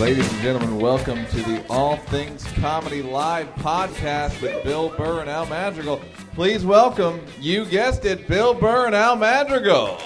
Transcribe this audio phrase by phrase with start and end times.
[0.00, 5.30] Ladies and gentlemen, welcome to the All Things Comedy Live podcast with Bill Burr and
[5.30, 6.02] Al Madrigal.
[6.34, 9.98] Please welcome, you guessed it, Bill Burr and Al Madrigal.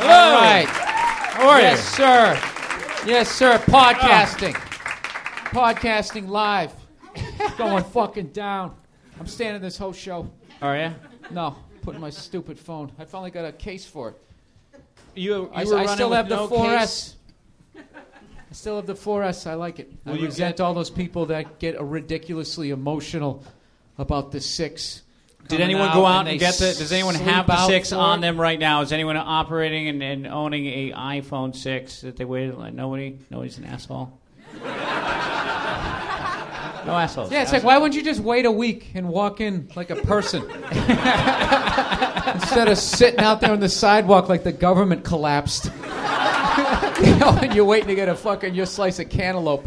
[0.00, 0.66] All right.
[0.66, 2.40] How are yes, sir.
[3.06, 3.56] Yes, sir.
[3.58, 4.54] Podcasting.
[5.52, 6.72] Podcasting live.
[7.56, 8.79] Going fucking down.
[9.20, 10.30] I'm standing this whole show.
[10.62, 10.90] Are you?
[11.30, 12.90] No, putting my stupid phone.
[12.98, 14.20] I finally got a case for it.
[15.14, 16.78] You, you I, I still have the no 4S.
[16.78, 17.16] case?
[17.76, 19.46] I still have the 4S.
[19.46, 19.92] I like it.
[20.06, 23.44] I Will you resent get- all those people that get ridiculously emotional
[23.98, 25.02] about the six.
[25.48, 26.66] Did coming anyone go out they and get the?
[26.66, 28.80] Does anyone have the six on them right now?
[28.80, 32.56] Is anyone operating and, and owning a iPhone six that they waited?
[32.56, 34.18] Like nobody, nobody's an asshole.
[36.86, 37.30] No assholes.
[37.30, 39.96] Yeah, it's like, why wouldn't you just wait a week and walk in like a
[39.96, 40.42] person?
[42.34, 45.66] Instead of sitting out there on the sidewalk like the government collapsed.
[45.66, 49.66] you know, and you're waiting to get a fucking your slice of cantaloupe.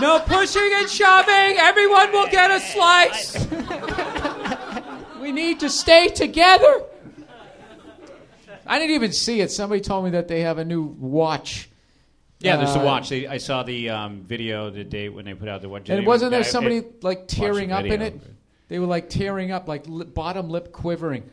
[0.00, 1.58] No pushing and shoving.
[1.58, 3.46] Everyone will get a slice.
[5.20, 6.84] we need to stay together.
[8.66, 9.50] I didn't even see it.
[9.50, 11.69] Somebody told me that they have a new watch.
[12.40, 13.10] Yeah, there's the Uh, watch.
[13.10, 15.90] They, I saw the um, video the day when they put out the watch.
[15.90, 18.20] And wasn't there somebody like tearing up in it?
[18.68, 21.28] They were like tearing up, like lip, bottom lip quivering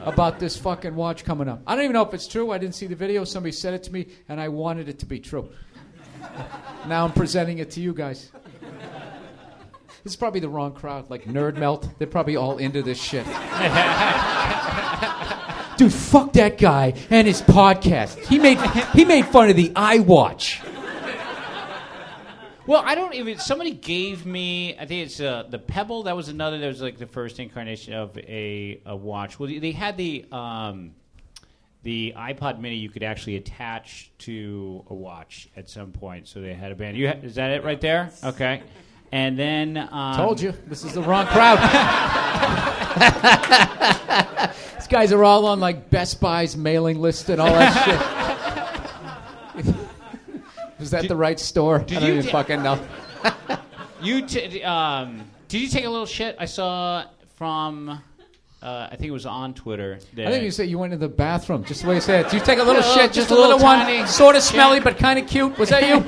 [0.00, 1.62] about this fucking watch coming up.
[1.66, 2.52] I don't even know if it's true.
[2.52, 3.24] I didn't see the video.
[3.24, 5.48] Somebody said it to me, and I wanted it to be true.
[6.86, 8.30] now I'm presenting it to you guys.
[10.04, 11.98] This is probably the wrong crowd, like Nerdmelt.
[11.98, 13.26] They're probably all into this shit.
[15.76, 18.18] Dude, fuck that guy and his podcast.
[18.26, 18.58] He made
[18.94, 20.64] he made fun of the iWatch.
[22.66, 23.38] Well, I don't even.
[23.38, 24.74] Somebody gave me.
[24.78, 26.04] I think it's uh, the Pebble.
[26.04, 26.58] That was another.
[26.58, 29.38] That was like the first incarnation of a, a watch.
[29.38, 30.92] Well, they had the um,
[31.82, 32.76] the iPod Mini.
[32.76, 36.26] You could actually attach to a watch at some point.
[36.26, 36.96] So they had a band.
[36.96, 38.10] You ha- is that it right there?
[38.22, 38.62] Okay.
[39.14, 41.58] And then um, Told you, this is the wrong crowd.
[44.76, 48.90] These guys are all on like Best Buy's mailing list and all that
[49.54, 49.66] shit.
[50.80, 51.78] Is that the right store?
[51.80, 52.80] I don't you even t- fucking know.
[54.02, 56.36] You t- um, did you take a little shit?
[56.38, 57.04] I saw
[57.36, 57.88] from.
[57.88, 58.00] Uh,
[58.90, 59.98] I think it was on Twitter.
[60.14, 61.64] That I think you said you went to the bathroom.
[61.64, 62.30] Just the way you said it.
[62.30, 63.12] Did you take a little Yeah, shit?
[63.12, 65.56] just Just, a a little, little one, sort of smelly but kind of cute.
[65.56, 66.00] Was that you?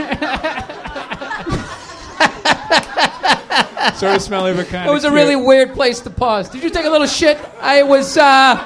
[3.94, 4.91] Sort of smelly but kind of.
[4.91, 6.48] it was a really weird place to pause.
[6.48, 7.38] Did you take a little shit?
[7.60, 8.16] I was.
[8.16, 8.56] uh...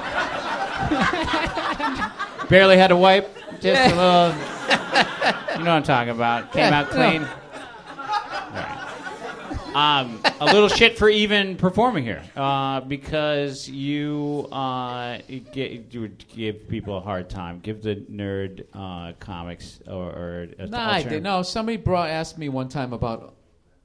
[2.49, 3.33] Barely had to wipe.
[3.61, 4.33] Just a little.
[5.57, 6.51] You know what I'm talking about.
[6.51, 7.23] Came Yeah, out clean.
[7.23, 7.27] All
[8.53, 8.77] right.
[9.73, 15.19] Um, a little shit for even performing here uh, because you uh,
[15.53, 17.59] get, you would give people a hard time.
[17.61, 21.23] Give the nerd uh, comics or, or a No, I didn't.
[21.23, 23.35] No, somebody brought asked me one time about.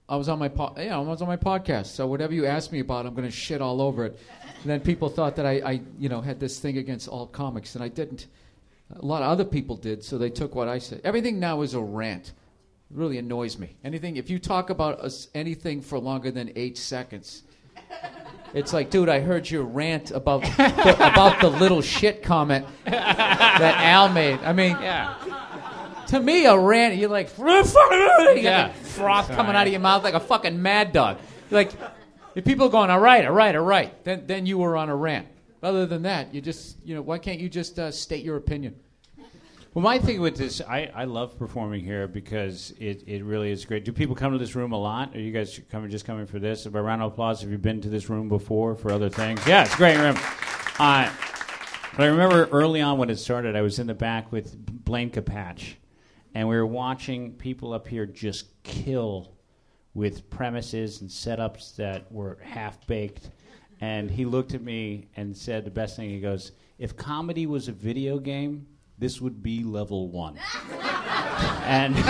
[0.08, 1.86] I was on my po- yeah, I was on my podcast.
[1.86, 4.18] So whatever you ask me about, I'm going to shit all over it.
[4.62, 7.74] And then people thought that I, I, you know, had this thing against all comics,
[7.74, 8.26] and I didn't.
[8.98, 11.00] A lot of other people did, so they took what I said.
[11.02, 12.28] Everything now is a rant.
[12.28, 13.74] It really annoys me.
[13.82, 17.42] Anything if you talk about us, anything for longer than eight seconds.
[18.54, 23.74] It's like, dude, I heard your rant about the, about the little shit comment that
[23.82, 24.38] Al made.
[24.40, 25.14] I mean, Yeah.
[26.08, 27.44] To me, a rant, you're like, you
[28.36, 28.72] Yeah.
[28.72, 31.18] froth coming out of your mouth like a fucking mad dog.
[31.50, 31.72] Like,
[32.34, 34.88] if people are going, all right, all right, all right, then, then you were on
[34.88, 35.26] a rant.
[35.62, 38.76] Other than that, you just, you know, why can't you just uh, state your opinion?
[39.74, 43.64] Well, my thing with this, I, I love performing here because it, it really is
[43.66, 43.84] great.
[43.84, 45.14] Do people come to this room a lot?
[45.14, 46.64] Are you guys coming just coming for this?
[46.64, 47.42] A round of applause.
[47.42, 49.46] Have you been to this room before for other things?
[49.46, 50.16] Yeah, it's a great room.
[50.78, 51.10] Uh,
[51.94, 55.10] but I remember early on when it started, I was in the back with Blaine
[55.10, 55.74] Capatch,
[56.36, 59.32] and we were watching people up here just kill
[59.94, 63.30] with premises and setups that were half baked.
[63.80, 66.10] And he looked at me and said the best thing.
[66.10, 68.66] He goes, "If comedy was a video game,
[68.98, 70.38] this would be level one."
[71.64, 71.96] and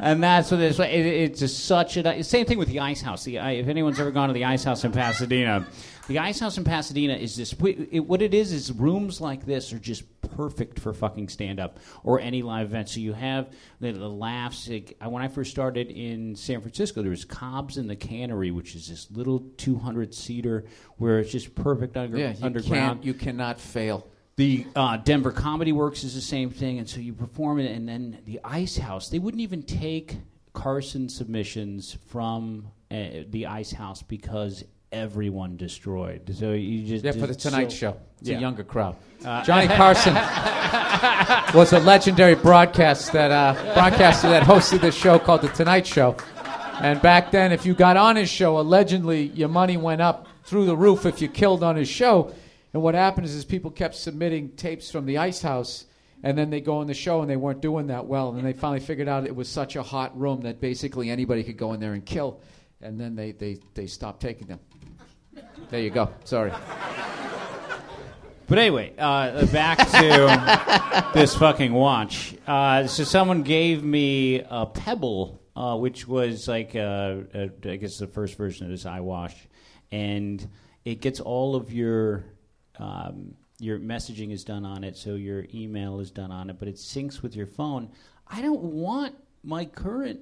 [0.00, 0.90] and that's what it's like.
[0.90, 3.24] It, it's just such a same thing with the Ice House.
[3.24, 5.66] The, if anyone's ever gone to the Ice House in Pasadena,
[6.08, 7.54] the Ice House in Pasadena is this.
[7.62, 10.04] It, what it is is rooms like this are just
[10.36, 12.88] perfect for fucking stand up or any live event.
[12.88, 13.50] So you have
[13.80, 14.68] the, the laughs.
[14.68, 18.74] Like, when I first started in San Francisco, there was Cobb's in the Cannery, which
[18.74, 20.64] is this little 200 seater
[20.96, 22.70] where it's just perfect under, Yeah, you underground.
[22.98, 24.06] can't, you cannot fail.
[24.36, 27.86] The uh, Denver Comedy Works is the same thing, and so you perform it, and
[27.86, 29.10] then the Ice House.
[29.10, 30.16] They wouldn't even take
[30.54, 36.30] Carson submissions from uh, the Ice House because everyone destroyed.
[36.34, 37.96] So you just Yeah, for the Tonight so- Show.
[38.20, 38.38] It's Yeah.
[38.38, 38.96] a younger crowd.
[39.24, 40.14] Uh, Johnny Carson
[41.54, 46.16] was a legendary broadcast that uh, broadcaster that hosted this show called the Tonight Show.
[46.80, 50.66] And back then, if you got on his show, allegedly your money went up through
[50.66, 52.32] the roof if you killed on his show.
[52.74, 55.84] And what happened is, is people kept submitting tapes from the Ice House,
[56.22, 58.28] and then they go on the show and they weren't doing that well.
[58.30, 61.42] And then they finally figured out it was such a hot room that basically anybody
[61.44, 62.40] could go in there and kill.
[62.80, 64.58] And then they, they, they stopped taking them.
[65.70, 66.10] There you go.
[66.24, 66.52] Sorry.
[68.46, 72.34] But anyway, uh, back to this fucking watch.
[72.46, 76.78] Uh, so someone gave me a Pebble, uh, which was like, uh,
[77.34, 79.34] uh, I guess the first version of this iWatch,
[79.90, 80.46] and
[80.84, 82.24] it gets all of your
[82.78, 86.68] um, your messaging is done on it, so your email is done on it, but
[86.68, 87.90] it syncs with your phone.
[88.26, 89.14] I don't want
[89.44, 90.20] my current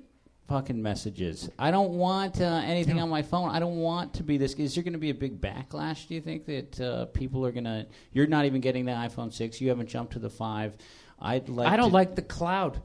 [0.50, 1.48] fucking messages.
[1.60, 3.50] I don't want uh, anything on my phone.
[3.50, 4.54] I don't want to be this.
[4.54, 6.08] Is there going to be a big backlash?
[6.08, 7.86] Do you think that uh, people are going to?
[8.12, 9.60] You're not even getting the iPhone six.
[9.60, 10.76] You haven't jumped to the five.
[11.20, 11.68] I'd like.
[11.68, 12.82] I don't to- like the cloud.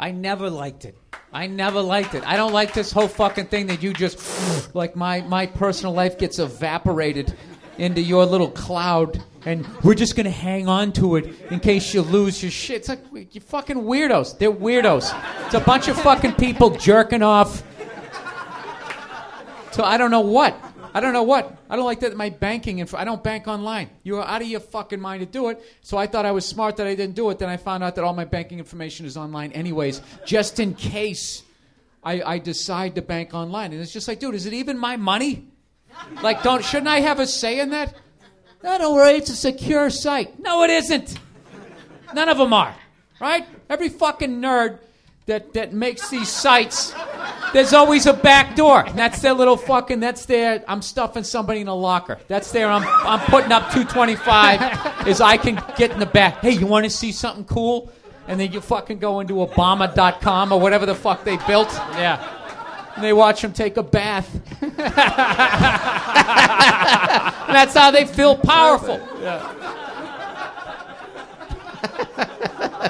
[0.00, 0.96] I never liked it.
[1.30, 2.26] I never liked it.
[2.26, 6.18] I don't like this whole fucking thing that you just like my my personal life
[6.18, 7.34] gets evaporated
[7.76, 11.92] into your little cloud and we're just going to hang on to it in case
[11.92, 12.76] you lose your shit.
[12.76, 14.38] It's like you fucking weirdos.
[14.38, 15.14] They're weirdos.
[15.46, 17.62] It's a bunch of fucking people jerking off.
[19.72, 20.56] So I don't know what.
[20.96, 21.58] I don't know what.
[21.68, 22.96] I don't like that my banking info.
[22.96, 23.90] I don't bank online.
[24.04, 25.60] You are out of your fucking mind to do it.
[25.82, 27.40] So I thought I was smart that I didn't do it.
[27.40, 31.42] Then I found out that all my banking information is online anyways, just in case
[32.04, 33.72] I, I decide to bank online.
[33.72, 35.48] And it's just like, dude, is it even my money?
[36.22, 37.94] Like, don't shouldn't I have a say in that?
[38.64, 39.18] No, don't worry.
[39.18, 40.40] It's a secure site.
[40.40, 41.18] No, it isn't.
[42.14, 42.74] None of them are.
[43.20, 43.46] Right?
[43.70, 44.78] Every fucking nerd
[45.26, 46.92] that that makes these sites
[47.54, 48.84] there's always a back door.
[48.84, 50.00] And that's their little fucking.
[50.00, 50.64] That's their.
[50.66, 52.18] I'm stuffing somebody in a locker.
[52.26, 52.68] That's their.
[52.68, 55.06] I'm I'm putting up 225.
[55.06, 56.38] is I can get in the back.
[56.40, 57.92] Hey, you want to see something cool?
[58.26, 61.72] And then you fucking go into Obama.com or whatever the fuck they built.
[61.92, 62.43] Yeah.
[62.94, 64.30] And they watch him take a bath.
[67.48, 69.00] that's how they feel powerful.
[69.20, 69.74] Yeah.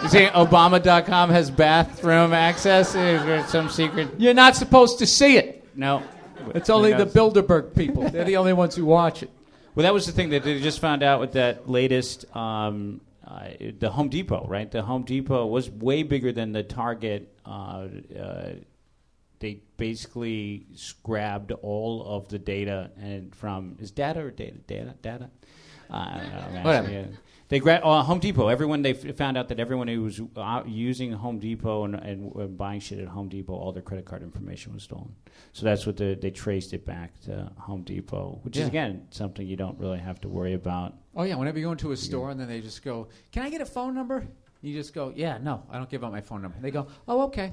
[0.02, 2.88] You say Obama.com has bathroom access?
[2.88, 4.08] Is there some secret?
[4.18, 5.66] You're not supposed to see it.
[5.74, 6.02] No.
[6.54, 7.06] It's only the?
[7.06, 8.08] Bilderberg people.
[8.10, 9.30] They're the only ones who watch it.
[9.74, 13.48] Well, that was the thing that they just found out with that latest, um, uh,
[13.78, 14.70] the Home Depot, right?
[14.70, 17.34] The Home Depot was way bigger than the Target.
[17.44, 18.50] Uh, uh,
[19.44, 20.66] they basically
[21.02, 25.30] grabbed all of the data and from is data or data data data.
[25.90, 26.62] Uh, I don't know.
[26.62, 26.90] Whatever.
[26.90, 27.06] Yeah.
[27.48, 28.48] They grabbed uh, Home Depot.
[28.48, 32.32] Everyone they f- found out that everyone who was uh, using Home Depot and, and
[32.40, 35.14] uh, buying shit at Home Depot, all their credit card information was stolen.
[35.52, 38.62] So that's what the, they traced it back to Home Depot, which Yeah.
[38.62, 40.94] is again something you don't really have to worry about.
[41.14, 43.50] Oh yeah, whenever you go into a store and then they just go, "Can I
[43.50, 44.26] get a phone number?"
[44.62, 47.24] You just go, "Yeah, no, I don't give out my phone number." They go, "Oh,
[47.24, 47.52] okay."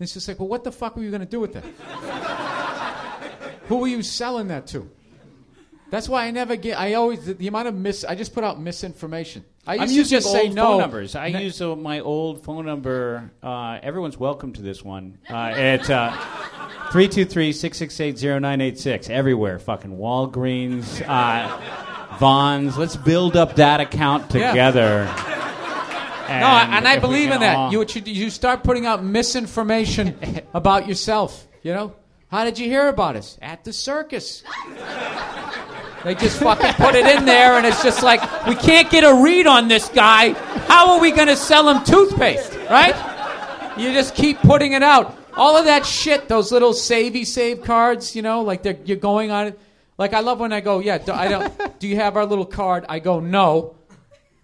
[0.00, 1.62] And it's just like, well, what the fuck were you going to do with that?
[3.68, 4.88] Who were you selling that to?
[5.90, 6.78] That's why I never get.
[6.80, 8.02] I always the, the amount of mis.
[8.04, 9.44] I just put out misinformation.
[9.66, 10.62] I used I'm to just say no.
[10.62, 11.14] phone numbers.
[11.16, 13.30] I Ne- use uh, my old phone number.
[13.42, 15.18] Uh, everyone's welcome to this one.
[15.28, 15.52] Uh,
[15.90, 16.16] uh,
[16.92, 19.10] 323-668-0986.
[19.10, 19.58] Everywhere.
[19.58, 22.78] Fucking Walgreens, uh, Vons.
[22.78, 24.54] Let's build up that account Yeah.
[26.30, 26.40] Together.
[26.70, 27.56] No, and I believe in that.
[27.56, 30.16] all- You, should- you start putting out misinformation
[30.54, 31.46] about yourself.
[31.62, 31.94] You know,
[32.30, 33.38] how did you hear about us?
[33.42, 34.42] At the circus.
[36.02, 39.22] They just fucking put it in there, and it's just like we can't get a
[39.22, 40.32] read on this guy.
[40.66, 42.56] How are we going to sell him toothpaste?
[42.70, 42.94] Right?
[43.76, 45.14] You just keep putting it out.
[45.36, 49.30] All of that shit, those little savey save cards, you know, like they're, you're going
[49.30, 49.60] on it.
[49.98, 50.96] Like I love when I go, yeah.
[50.98, 51.78] Do, I don't.
[51.78, 52.86] do you have our little card?
[52.88, 53.74] I go, no.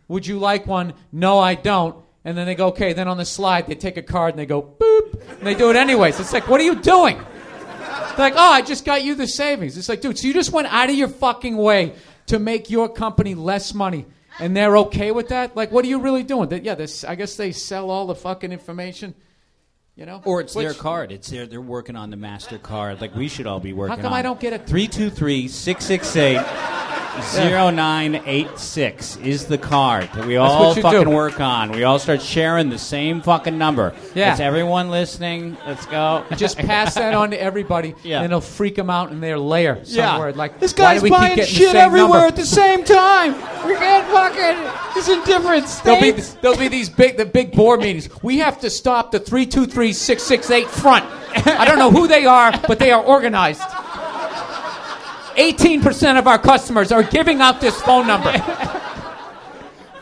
[0.08, 0.94] Would you like one?
[1.12, 1.96] No, I don't.
[2.24, 2.92] And then they go, okay.
[2.92, 5.20] Then on the slide, they take a card and they go, boop.
[5.30, 6.18] And they do it anyways.
[6.18, 7.16] It's like, what are you doing?
[7.16, 9.76] They're like, oh, I just got you the savings.
[9.76, 11.94] It's like, dude, so you just went out of your fucking way
[12.26, 14.06] to make your company less money.
[14.38, 15.56] And they're okay with that?
[15.56, 16.48] Like, what are you really doing?
[16.48, 19.14] That, yeah, this, I guess they sell all the fucking information,
[19.94, 20.20] you know?
[20.24, 21.12] Or it's their card.
[21.12, 23.00] It's their, they're working on the MasterCard.
[23.00, 24.18] Like we should all be working How come on.
[24.18, 26.36] I don't get a- 323 668
[27.22, 31.10] 0986 is the card that we all fucking do.
[31.10, 31.70] work on.
[31.72, 33.94] We all start sharing the same fucking number.
[34.14, 34.30] Yeah.
[34.30, 35.56] That's everyone listening.
[35.66, 36.24] Let's go.
[36.36, 38.18] Just pass that on to everybody, Yeah.
[38.18, 40.32] and it'll freak them out in their lair somewhere.
[40.32, 42.26] Like this why guy's do we buying shit everywhere number?
[42.26, 43.32] at the same time.
[43.66, 44.96] We can't fucking.
[44.98, 48.08] It's in different There'll be there'll be these big the big board meetings.
[48.22, 51.04] We have to stop the three two three six six eight front.
[51.46, 53.60] I don't know who they are, but they are organized.
[55.36, 58.32] Eighteen percent of our customers are giving out this phone number.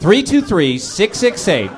[0.01, 1.71] 323 668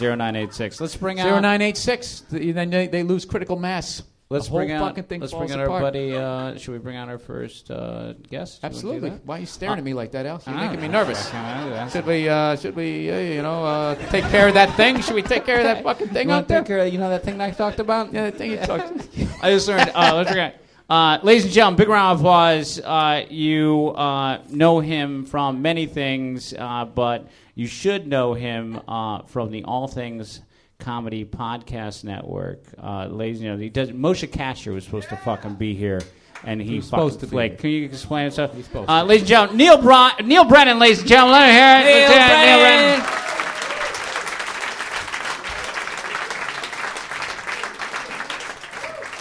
[0.00, 0.80] 0986.
[0.80, 1.24] Let's bring out.
[1.24, 2.20] Zero nine eight six.
[2.30, 4.02] Then they, they lose critical mass.
[4.30, 4.86] Let's the bring out.
[4.86, 5.70] fucking thing let's bring out apart.
[5.70, 6.14] our buddy.
[6.14, 8.62] Uh, should we bring out our first uh, guest?
[8.62, 9.10] You wanna do Absolutely.
[9.24, 10.42] Why are you staring at me like that, Al?
[10.46, 11.24] You're making don't me nervous.
[11.26, 11.90] Do that?
[11.90, 15.00] Should we, uh, should we, uh, you know, uh, take care of that thing?
[15.00, 16.62] Should we take care of that fucking thing You out there?
[16.62, 18.12] care of- you know that thing I talked about?
[18.12, 18.92] Yeah, that thing you talked.
[19.42, 19.90] I just learned.
[19.94, 20.56] Uh, let's bring it.
[20.88, 22.80] Uh, ladies and gentlemen, big round of applause.
[22.80, 29.20] Uh, you uh, know him from many things, uh, but you should know him uh,
[29.22, 30.40] from the All Things
[30.78, 32.60] Comedy Podcast Network.
[32.82, 33.90] Uh, ladies and gentlemen, he does.
[33.90, 36.00] Moshe Kasher was supposed to fucking be here,
[36.44, 37.60] and he He's supposed to be flaked.
[37.60, 37.70] here.
[37.70, 38.54] Can you explain yourself?
[38.54, 39.06] He's supposed Uh, to.
[39.08, 41.84] ladies and gentlemen, Neal, Bron- Neal Brennan, ladies and gentlemen, let me hear it.
[41.84, 43.00] Neal Let's hear it, Neal Brennan.
[43.00, 43.14] Brennan.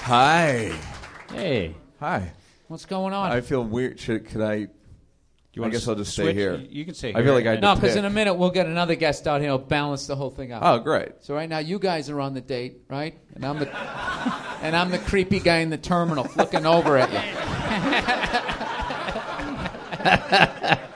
[0.10, 0.72] Hi.
[1.38, 2.32] Hey, Hi.
[2.68, 3.32] What's going on?
[3.32, 4.00] I feel weird.
[4.00, 4.54] Should, could I?
[4.56, 4.68] you
[5.58, 6.36] I wanna guess I'll just stay switch?
[6.36, 6.56] here.
[6.56, 7.12] You can stay.
[7.12, 7.34] I feel here.
[7.34, 9.50] like I- no, because in a minute we'll get another guest out here.
[9.52, 10.64] He'll balance the whole thing out.
[10.64, 11.10] Oh, great.
[11.22, 13.18] So right now you guys are on the date, right?
[13.36, 13.70] And I'm the
[14.62, 17.18] and I'm the creepy guy in the terminal looking over at you.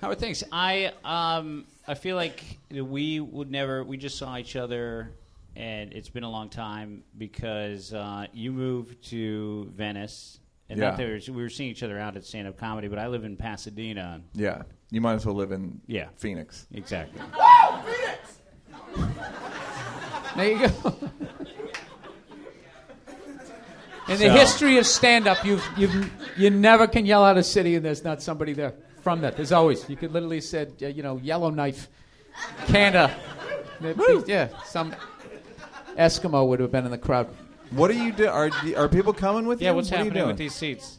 [0.00, 0.42] How are things?
[0.50, 3.84] I um I feel like we would never.
[3.84, 5.12] We just saw each other,
[5.56, 10.90] and it's been a long time because uh, you moved to Venice, and Yeah.
[10.90, 11.18] not there.
[11.28, 14.20] We were seeing each other out at stand up comedy, but I live in Pasadena.
[14.34, 14.62] Yeah.
[14.90, 16.08] You might as well live in Yeah.
[16.16, 16.66] Phoenix.
[16.72, 17.20] Exactly.
[20.34, 20.68] There you go.
[24.08, 27.76] In the So- history of stand-up, you've, you've, you never can yell out a city
[27.76, 29.36] and there's not somebody there from that.
[29.36, 29.88] There's always.
[29.88, 31.88] You could literally said, uh, you know, Yellowknife,
[32.66, 33.14] Canada.
[34.26, 34.94] yeah, some
[35.96, 37.28] Eskimo would have been in the crowd.
[37.70, 38.28] What are you doing?
[38.30, 39.70] Are are people coming with Yeah.
[39.70, 39.76] you?
[39.76, 40.28] What's what are you happening doing?
[40.28, 40.98] with these seats?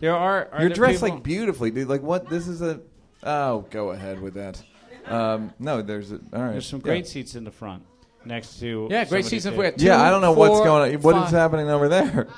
[0.00, 0.48] There are.
[0.52, 1.88] are You're there dressed people- like beautifully, dude.
[1.88, 2.28] Like what?
[2.28, 2.80] This is a.
[3.22, 4.62] Oh, go ahead with that.
[5.06, 6.16] Um, no, there's a.
[6.32, 6.52] All right.
[6.52, 6.84] There's some Yeah.
[6.84, 7.82] great seats in the front
[8.24, 8.88] next to.
[8.90, 9.64] Yeah, great seats season table.
[9.64, 9.80] for it.
[9.80, 11.00] Yeah, I don't know what's going on.
[11.02, 11.30] What is five.
[11.32, 12.28] happening over there?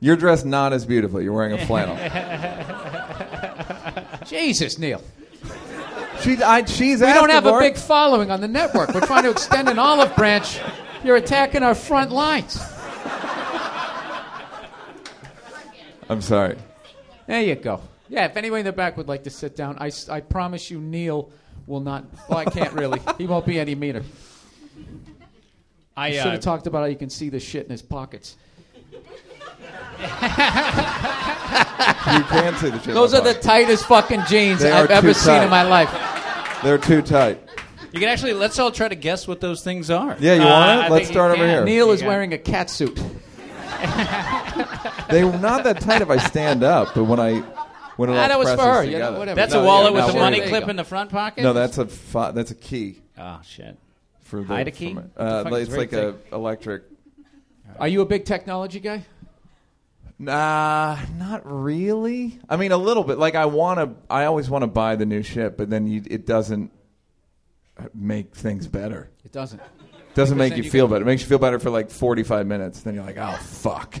[0.00, 1.24] You're dressed not as beautifully.
[1.24, 1.96] You're wearing a flannel.
[4.26, 5.02] Jesus, Neal.
[6.26, 8.92] She's, I, she's We don't have a big following on the network.
[8.92, 10.58] We're trying to extend an olive branch.
[11.04, 12.58] You're attacking our front lines.
[16.08, 16.56] I'm sorry.
[17.28, 17.80] There you go.
[18.08, 20.80] Yeah, if anyone in the back would like to sit down, I, I promise you
[20.80, 21.30] Neal
[21.68, 22.04] will not.
[22.28, 23.00] Well, I can't really.
[23.18, 24.02] He won't be any meaner.
[25.96, 27.82] I I should uh, have talked about how you can see the shit in his
[27.82, 28.36] pockets.
[32.06, 32.94] You can see the shit.
[32.94, 35.44] Those are the tightest fucking jeans They I've are ever too seen tight.
[35.44, 35.90] in my life.
[36.62, 37.40] They're too tight.
[37.92, 40.16] You can actually let's all try to guess what those things are.
[40.20, 40.90] Yeah, you Uh, want I it?
[40.90, 41.48] Let's think start over can.
[41.48, 41.64] here.
[41.64, 42.96] Neal is got- wearing a cat suit.
[45.10, 47.42] They're not that tight if I stand up, but when I
[47.96, 49.18] when it Ah, all that was for presses her, you know, together.
[49.18, 49.36] whatever.
[49.36, 50.70] That's No, a wallet yeah, with now the we're- money There you clip go.
[50.70, 51.42] in the front pocket.
[51.44, 53.76] No, that's a fi- that's a key oh shit.
[54.22, 54.88] for the Hide a key?
[54.90, 56.82] for my- What the uh, fuck like- it's right like a electric.
[57.78, 59.04] Are you a big technology guy?
[60.18, 62.38] Nah, not really.
[62.48, 63.18] I mean, a little bit.
[63.18, 63.96] Like I want to.
[64.12, 66.72] I always want to buy the new shit, but then you, it doesn't
[67.94, 69.10] make things better.
[69.24, 69.60] It doesn't.
[70.14, 71.02] Doesn't make you you feel better.
[71.02, 72.80] It makes you feel better for like forty-five minutes.
[72.80, 74.00] Then you're like, oh fuck,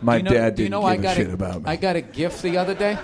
[0.00, 1.62] my you know, dad do you didn't know I give got a shit about me.
[1.66, 2.96] I got a gift the other day.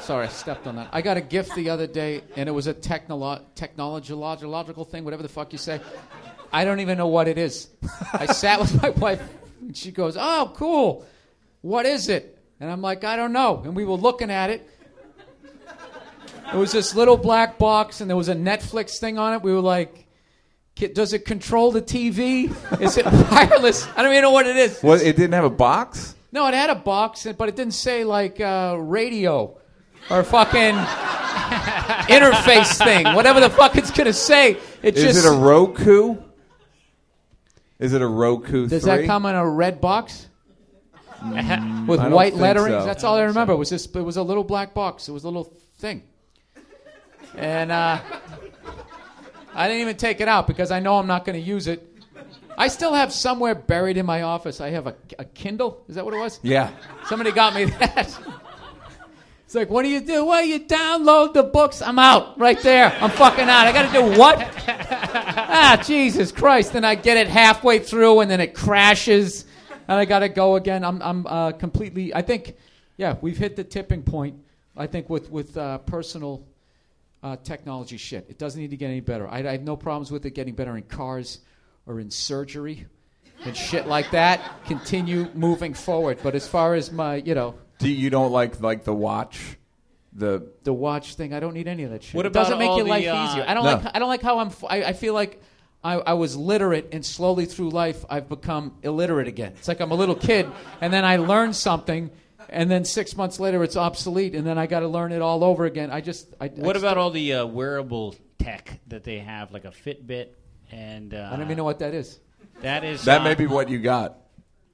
[0.00, 0.88] Sorry, I stepped on that.
[0.92, 5.22] I got a gift the other day, and it was a technolo- technological thing, whatever
[5.22, 5.80] the fuck you say.
[6.52, 7.68] I don't even know what it is.
[8.12, 9.20] I sat with my wife,
[9.60, 11.04] and she goes, "Oh, cool.
[11.62, 14.68] What is it?" And I'm like, "I don't know." And we were looking at it.
[16.52, 19.42] It was this little black box, and there was a Netflix thing on it.
[19.42, 20.06] We were like,
[20.94, 22.54] "Does it control the TV?
[22.80, 24.80] Is it wireless?" I don't even know what it is.
[24.80, 25.02] What?
[25.02, 26.14] It didn't have a box.
[26.32, 29.58] No, it had a box, but it didn't say like uh, radio
[30.10, 30.74] or fucking
[32.08, 34.56] interface thing, whatever the fuck it's gonna say.
[34.82, 36.16] It Is just Is it a Roku?
[37.78, 38.68] Is it a Roku?
[38.68, 38.96] does 3?
[38.98, 40.28] that come in a red box
[41.22, 42.72] with Mm, I white lettering?
[42.72, 42.84] so.
[42.84, 43.52] That's all I remember.
[43.52, 43.86] It was this.
[43.86, 45.08] It was a little black box.
[45.08, 46.02] It was a little thing,
[47.34, 48.00] and uh,
[49.54, 51.82] I didn't even take it out because I know I'm not going to use it.
[52.58, 54.60] I still have somewhere buried in my office.
[54.62, 55.84] I have a, a Kindle.
[55.88, 56.40] Is that what it was?
[56.42, 56.70] Yeah.
[57.06, 58.18] Somebody got me that.
[59.44, 60.24] It's like, what do you do?
[60.24, 61.80] Well, you download the books.
[61.82, 62.92] I'm out right there.
[63.00, 63.66] I'm fucking out.
[63.66, 64.38] I got to do what?
[64.68, 66.72] ah, Jesus Christ!
[66.72, 69.44] Then I get it halfway through, and then it crashes,
[69.88, 70.84] and I got to go again.
[70.84, 72.14] I'm, I'm uh, completely.
[72.14, 72.56] I think,
[72.96, 74.36] yeah, we've hit the tipping point.
[74.76, 76.46] I think with with uh, personal
[77.22, 79.26] uh, technology shit, it doesn't need to get any better.
[79.26, 81.38] I, I have no problems with it getting better in cars
[81.86, 82.86] or in surgery
[83.44, 84.64] and shit like that.
[84.66, 86.18] Continue moving forward.
[86.22, 89.56] But as far as my, you know, Do you don't like like the watch?
[90.12, 91.34] The the watch thing.
[91.34, 92.14] I don't need any of that shit.
[92.14, 93.44] What it doesn't make your the, life uh, easier.
[93.46, 93.72] I don't No.
[93.72, 93.86] like.
[93.94, 94.48] I don't like how I'm.
[94.48, 95.42] f- I, I feel like
[95.86, 99.52] I, I was literate, and slowly through life, I've become illiterate again.
[99.56, 100.50] It's like I'm a little kid,
[100.80, 102.10] and then I learn something,
[102.48, 105.44] and then six months later, it's obsolete, and then I got to learn it all
[105.44, 105.92] over again.
[105.92, 106.34] I just.
[106.40, 109.70] I, I What just about all the uh, wearable tech that they have, like a
[109.70, 110.30] Fitbit?
[110.72, 112.18] And uh, I don't even know what that is.
[112.62, 114.18] that is that uh, may be what you got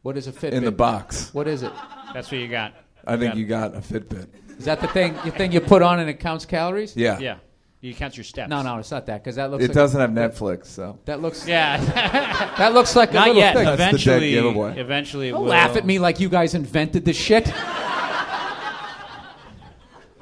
[0.01, 0.53] What is a Fitbit?
[0.53, 1.35] in the box.
[1.35, 1.73] What is it?
[2.15, 2.75] That's what you got.
[3.07, 4.29] I think Got- you got a Fitbit.
[4.59, 5.15] Is that the thing?
[5.27, 6.97] You thing you put on and it counts calories?
[6.97, 7.19] Yeah.
[7.19, 7.37] Yeah,
[7.83, 8.49] you count your steps.
[8.49, 9.65] No, no, it's not that because that looks.
[9.65, 11.47] It like, doesn't have Netflix, so That looks.
[11.47, 11.79] Yeah,
[12.57, 13.57] That looks like a not little yet.
[13.57, 13.65] thing.
[13.65, 15.49] That's the dead Eventually, eventually, it Don't will.
[15.51, 17.53] laugh at me like you guys invented this shit.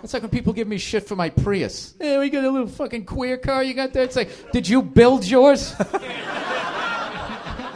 [0.03, 1.93] It's like when people give me shit for my Prius.
[2.01, 4.03] Yeah, we got a little fucking queer car you got there.
[4.03, 5.75] It's like, did you build yours?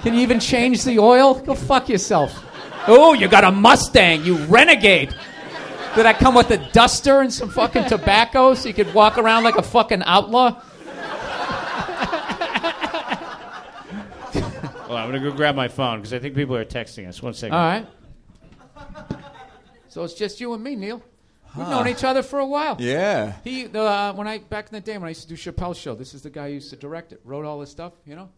[0.01, 1.35] Can you even change the oil?
[1.35, 2.43] Go fuck yourself.
[2.89, 5.15] Oh, you got a Mustang, you renegade.
[5.97, 9.45] Did I come with a duster and some fucking tobacco so you could walk around
[9.45, 10.61] like a fucking outlaw?
[14.89, 17.23] Well, I'm gonna go grab my phone because I think people are texting us.
[17.23, 17.57] One second.
[17.57, 17.87] All right.
[19.89, 21.03] So it's just you and me, Neal.
[21.57, 22.77] We've known each other for a while.
[22.81, 23.35] yeah.
[23.45, 25.95] He, uh, when I back in the day when I used to do Chappelle's show,
[25.95, 27.93] this is the guy who used to direct it, wrote all this stuff.
[28.05, 28.29] You know,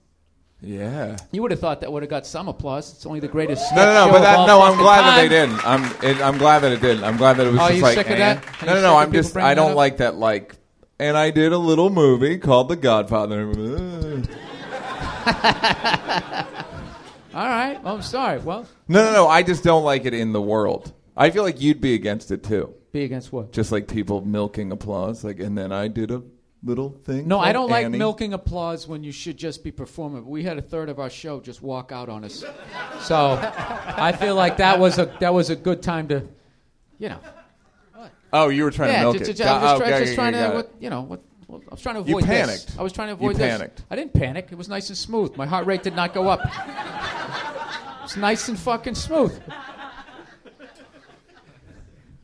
[0.62, 1.16] Yeah.
[1.32, 2.92] you would have thought that would have got some applause.
[2.94, 3.64] It's only the greatest.
[3.74, 5.64] No, no, no, but that, no, I'm glad that they didn't.
[5.66, 7.04] I'm, it, I'm glad that it didn't.
[7.04, 7.94] I'm glad that it was Oh, just you like.
[7.94, 8.62] sick of that?
[8.62, 8.96] Are No, no, no.
[8.96, 9.36] I'm just.
[9.36, 10.16] I don't like that.
[10.16, 10.56] Like,
[10.98, 13.42] and I did a little movie called The Godfather.
[17.34, 17.78] All right.
[17.82, 18.38] Well, I'm sorry.
[18.38, 19.28] Well, No, no, no.
[19.28, 20.92] I just don't like it in the world.
[21.16, 22.74] I feel like you'd be against it too.
[22.92, 23.52] be against what?
[23.52, 25.22] Just like people milking applause.
[25.22, 26.22] Like, and then I did a
[26.66, 27.26] little thing.
[27.28, 30.26] No, I don't like milking applause when you should just be performing.
[30.26, 32.44] We had a third of our show just walk out on us,
[33.00, 36.22] so I feel like that was a that was a good time to,
[36.98, 37.18] you know,
[38.32, 39.40] Oh, you were trying to yeah, milk just, it.
[39.46, 41.94] I was try- okay, just trying to, what, you know, what, what- I was trying
[41.94, 42.66] to avoid You panicked.
[42.66, 42.78] this.
[42.78, 43.48] I was trying to You avoid this.
[43.56, 43.82] panicked.
[43.88, 44.48] I didn't panic.
[44.50, 45.36] It was nice and smooth.
[45.36, 46.40] My heart rate did not go up.
[48.04, 49.40] It's nice and fucking smooth.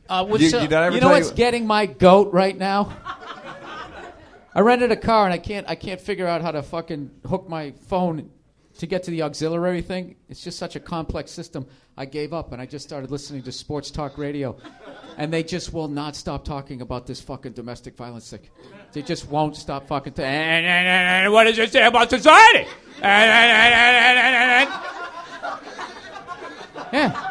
[0.09, 2.95] Uh, You- you You know what's getting my goat right now?
[4.55, 7.49] I rented a car and I can't I can't figure out how to fucking hook
[7.49, 8.29] my phone
[8.79, 10.15] to get to the auxiliary thing.
[10.29, 11.67] It's just such a complex system.
[11.95, 14.57] I gave up and I just started listening to sports talk radio.
[15.17, 18.39] And they just will not stop talking about this fucking domestic violence thing.
[18.93, 20.13] They just won't stop fucking.
[20.13, 22.67] ta- and, and, and, and what does it say about society?
[26.91, 27.29] Yeah.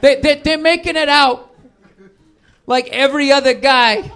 [0.00, 1.54] They, they, they're making it out
[2.66, 4.12] like every other guy.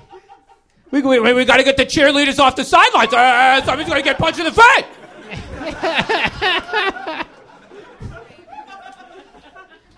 [0.91, 3.13] We, we, we got to get the cheerleaders off the sidelines.
[3.13, 4.85] Uh, somebody's going to get punched in the face.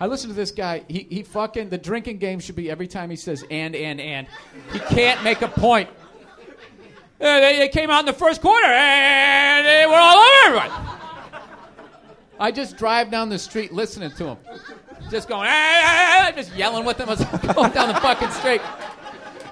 [0.01, 0.83] I listen to this guy.
[0.87, 4.27] He, he fucking, the drinking game should be every time he says and, and, and.
[4.73, 5.89] He can't make a point.
[7.21, 10.71] Uh, they, they came out in the first quarter and they were all over everyone.
[12.39, 14.37] I just drive down the street listening to him.
[15.11, 18.31] Just going, "Ah, ah, ah," just yelling with him as I'm going down the fucking
[18.31, 18.61] street.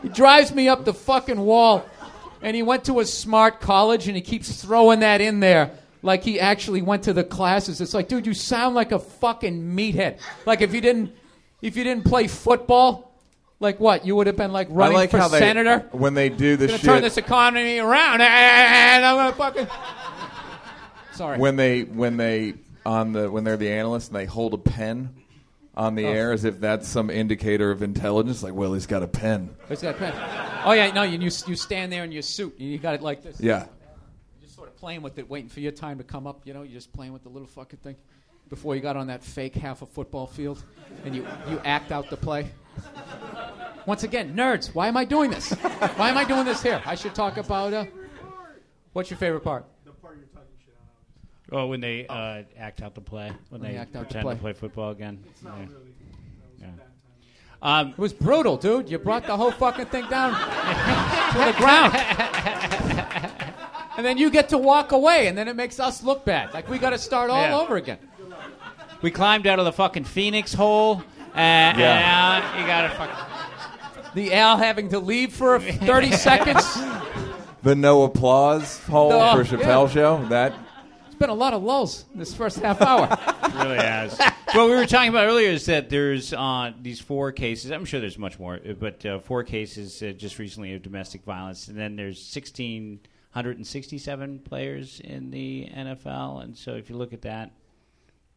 [0.01, 1.85] He drives me up the fucking wall,
[2.41, 6.23] and he went to a smart college, and he keeps throwing that in there like
[6.23, 7.81] he actually went to the classes.
[7.81, 10.19] It's like, dude, you sound like a fucking meathead.
[10.45, 11.13] Like if you didn't,
[11.61, 13.13] if you didn't play football,
[13.59, 14.05] like what?
[14.05, 15.89] You would have been like I running like for how they senator.
[15.91, 16.85] when they do the gonna shit.
[16.85, 19.67] turn this economy around, and I'm gonna fucking.
[21.13, 21.37] Sorry.
[21.37, 22.53] when they when they
[22.85, 25.13] on the when they're the analysts and they hold a pen
[25.79, 25.95] on Oh.
[26.01, 28.43] the air as if that's some indicator of intelligence.
[28.43, 29.49] Like, well, he's got a pen.
[29.67, 30.13] What's that pen?
[30.65, 33.01] Oh yeah, no, you you you stand there in your suit, and you got it
[33.01, 33.39] like this.
[33.39, 33.59] Yeah.
[33.59, 36.41] You're just sort of playing with it, waiting for your time to come up.
[36.45, 37.95] You know, you're just playing with the little fucking thing
[38.49, 40.61] before you got on that fake half a football field,
[41.05, 42.51] and you you act out the play.
[43.85, 44.75] Once again, nerds.
[44.75, 45.51] Why am I doing this?
[45.95, 46.81] Why am I doing this here?
[46.85, 47.73] I should talk about.
[47.73, 47.85] Uh,
[48.93, 49.65] what's your favorite part?
[51.51, 54.05] Oh, when they uh, act out the play, when, When they, they act out the
[54.05, 54.35] pretend play.
[54.35, 55.23] to play football again.
[55.43, 55.51] Yeah.
[56.61, 56.67] Yeah.
[57.61, 58.89] Um, It was brutal, dude.
[58.89, 60.31] You brought the whole fucking thing down
[61.31, 61.95] to the ground.
[63.97, 66.53] and then you get to walk away, and then it makes us look bad.
[66.53, 67.57] Like we got to start all Yeah.
[67.57, 67.97] over again.
[69.01, 71.03] We climbed out of the fucking Phoenix hole.
[71.35, 71.99] And, Yeah.
[71.99, 73.15] now you gotta fucking.
[74.15, 76.63] The Al having to leave for 30 seconds.
[77.61, 79.93] The no applause hole No, for Chappelle yeah.
[79.93, 80.25] show.
[80.29, 80.68] That It's
[81.19, 83.07] been a lot of lulls in this first half hour.
[83.63, 84.17] really has.
[84.53, 87.71] what we were talking about earlier is that there's uh, these four cases.
[87.71, 91.23] I'm sure there's much more, uh, but uh, four cases uh, just recently of domestic
[91.23, 92.17] violence, and then there's
[93.33, 96.43] 1,667 players in the NFL.
[96.43, 97.51] And so if you look at that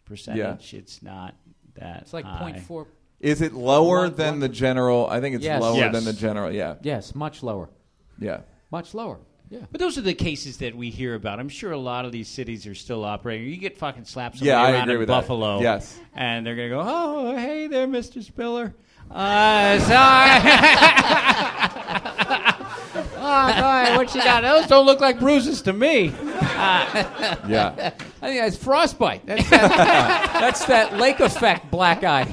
[0.04, 1.34] percentage, it's not
[1.74, 2.02] that.
[2.02, 2.52] It's like high.
[2.68, 2.86] 0.4.
[3.20, 5.06] is it lower One- than one- the general?
[5.08, 5.62] I think it's Yes.
[5.62, 5.92] lower Yes.
[5.94, 6.52] than the general.
[6.52, 7.70] Yeah, Yes, much lower.
[8.18, 8.40] yeah.
[8.70, 9.18] Much lower.
[9.52, 9.60] Yeah.
[9.70, 11.38] But those are the cases that we hear about.
[11.38, 13.48] I'm sure a lot of these cities are still operating.
[13.48, 15.20] You get fucking somebody Yeah, I around agree in with that.
[15.20, 15.60] Buffalo.
[15.60, 16.00] Yes.
[16.14, 18.22] And they're going to go, oh, hey there, Mr.
[18.22, 18.74] Spiller.
[19.10, 20.40] Uh, sorry.
[23.18, 24.40] oh, boy, what you got?
[24.40, 26.06] Those don't look like bruises to me.
[26.06, 27.92] Yeah.
[28.22, 29.26] I think that's frostbite.
[29.26, 32.26] That's that, that's that lake effect black eye.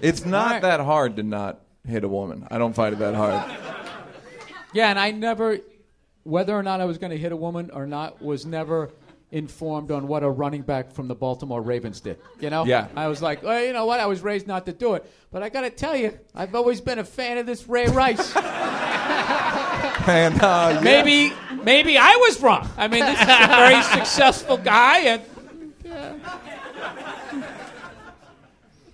[0.00, 0.62] It's not right.
[0.62, 2.46] that hard to not hit a woman.
[2.50, 3.58] I don't find it that hard.
[4.72, 5.58] Yeah, and I never,
[6.24, 8.90] whether or not I was going to hit a woman or not, was never
[9.30, 12.18] informed on what a running back from the Baltimore Ravens did.
[12.40, 12.64] You know?
[12.64, 12.88] Yeah.
[12.96, 14.00] I was like, well, you know what?
[14.00, 15.10] I was raised not to do it.
[15.30, 18.34] But I got to tell you, I've always been a fan of this Ray Rice.
[20.08, 20.80] And uh, yeah.
[20.80, 22.66] maybe, maybe I was wrong.
[22.78, 25.22] I mean, this is a very successful guy, and.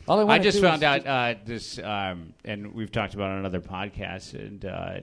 [0.09, 3.47] I, I just found is- out uh, this, um, and we've talked about it on
[3.47, 5.01] other podcasts, and uh,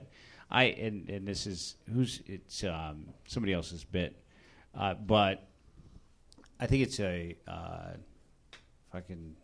[0.50, 4.16] I and, and this is who's it's um, somebody else's bit,
[4.74, 5.48] uh, but
[6.60, 7.92] I think it's a uh,
[8.92, 9.36] fucking.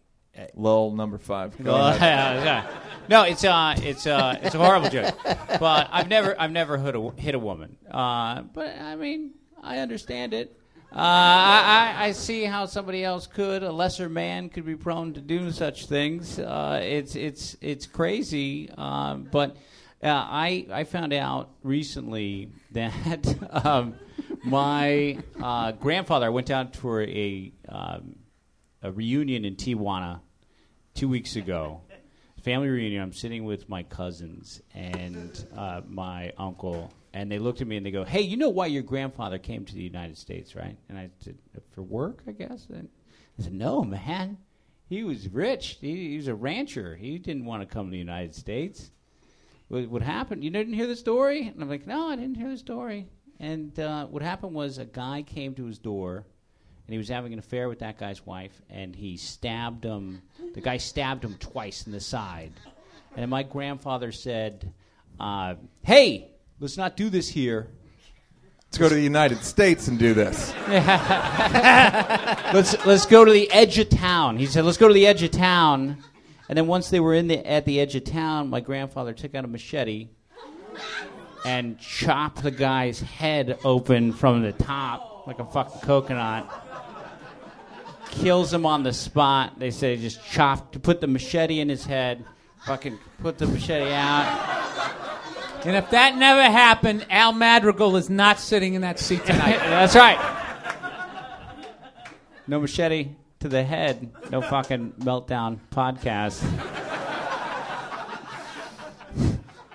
[0.55, 1.57] Lol number five.
[1.59, 2.65] Go No,
[3.09, 5.19] no, it's uh, it's uh, it's a horrible joke.
[5.25, 7.77] But I've never, I've never hit a, hit a woman.
[7.91, 10.58] Uh, but I mean, I understand it.
[10.91, 13.63] Uh, I, I see how somebody else could.
[13.63, 16.39] A lesser man could be prone to do such things.
[16.39, 18.71] Uh, it's it's it's crazy.
[18.77, 19.57] Um, but
[20.03, 23.95] uh, I I found out recently that um,
[24.45, 26.27] my uh, grandfather.
[26.27, 28.17] I went down for a um,
[28.83, 30.21] a reunion in Tijuana
[30.95, 31.83] two weeks ago.
[32.43, 33.03] Family reunion.
[33.03, 37.85] I'm sitting with my cousins and uh, my uncle, and they looked at me and
[37.85, 40.99] they go, "Hey, you know why your grandfather came to the United States, right?" And
[40.99, 41.37] I said,
[41.73, 42.89] "For work, I guess." And
[43.39, 44.39] I said, "No, man.
[44.89, 45.79] He was rich.
[45.81, 46.97] He, he was a rancher.
[46.97, 48.91] He didn't want to come to the United States."
[49.69, 50.43] What, what happened?
[50.43, 51.49] You didn't hear the story?
[51.49, 53.07] And I'm like, "No, I didn't hear the story."
[53.41, 56.25] And uh, what happened was a guy came to his door
[56.89, 60.23] and he was having an affair with that guy's wife, and he stabbed him.
[60.55, 62.51] The guy stabbed him twice in the side.
[63.15, 64.73] And my grandfather said,
[65.21, 67.69] uh, "Hey, let's not do this here.
[68.67, 70.53] Let's go to the United States and do this.
[72.53, 75.23] Let's let's go to the edge of town." He said, "Let's go to the edge
[75.23, 75.97] of town."
[76.51, 79.35] And then once they were in the at the edge of town, my grandfather took
[79.35, 80.09] out a machete
[81.47, 86.51] and chopped the guy's head open from the top like a fucking coconut.
[88.11, 89.59] kills him on the spot.
[89.59, 92.25] They say just chopped, put the machete in his head,
[92.65, 95.08] fucking put the machete out.
[95.65, 99.59] And if that never happened, Al Madrigal is not sitting in that seat tonight.
[99.59, 100.19] That's right.
[102.47, 104.11] No machete to the head.
[104.31, 106.43] No fucking meltdown podcast.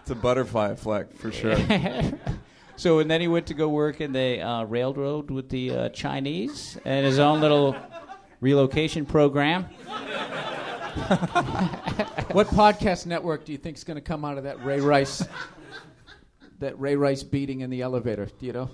[0.01, 1.57] It's a butterfly effect for sure.
[2.75, 5.89] So and then he went to go work in the uh, railroad with the uh,
[5.89, 7.75] Chinese and his own little
[8.41, 9.63] relocation program.
[12.33, 15.25] what podcast network do you think is going to come out of that Ray Rice,
[16.63, 18.27] that Ray Rice beating in the elevator?
[18.39, 18.69] You know?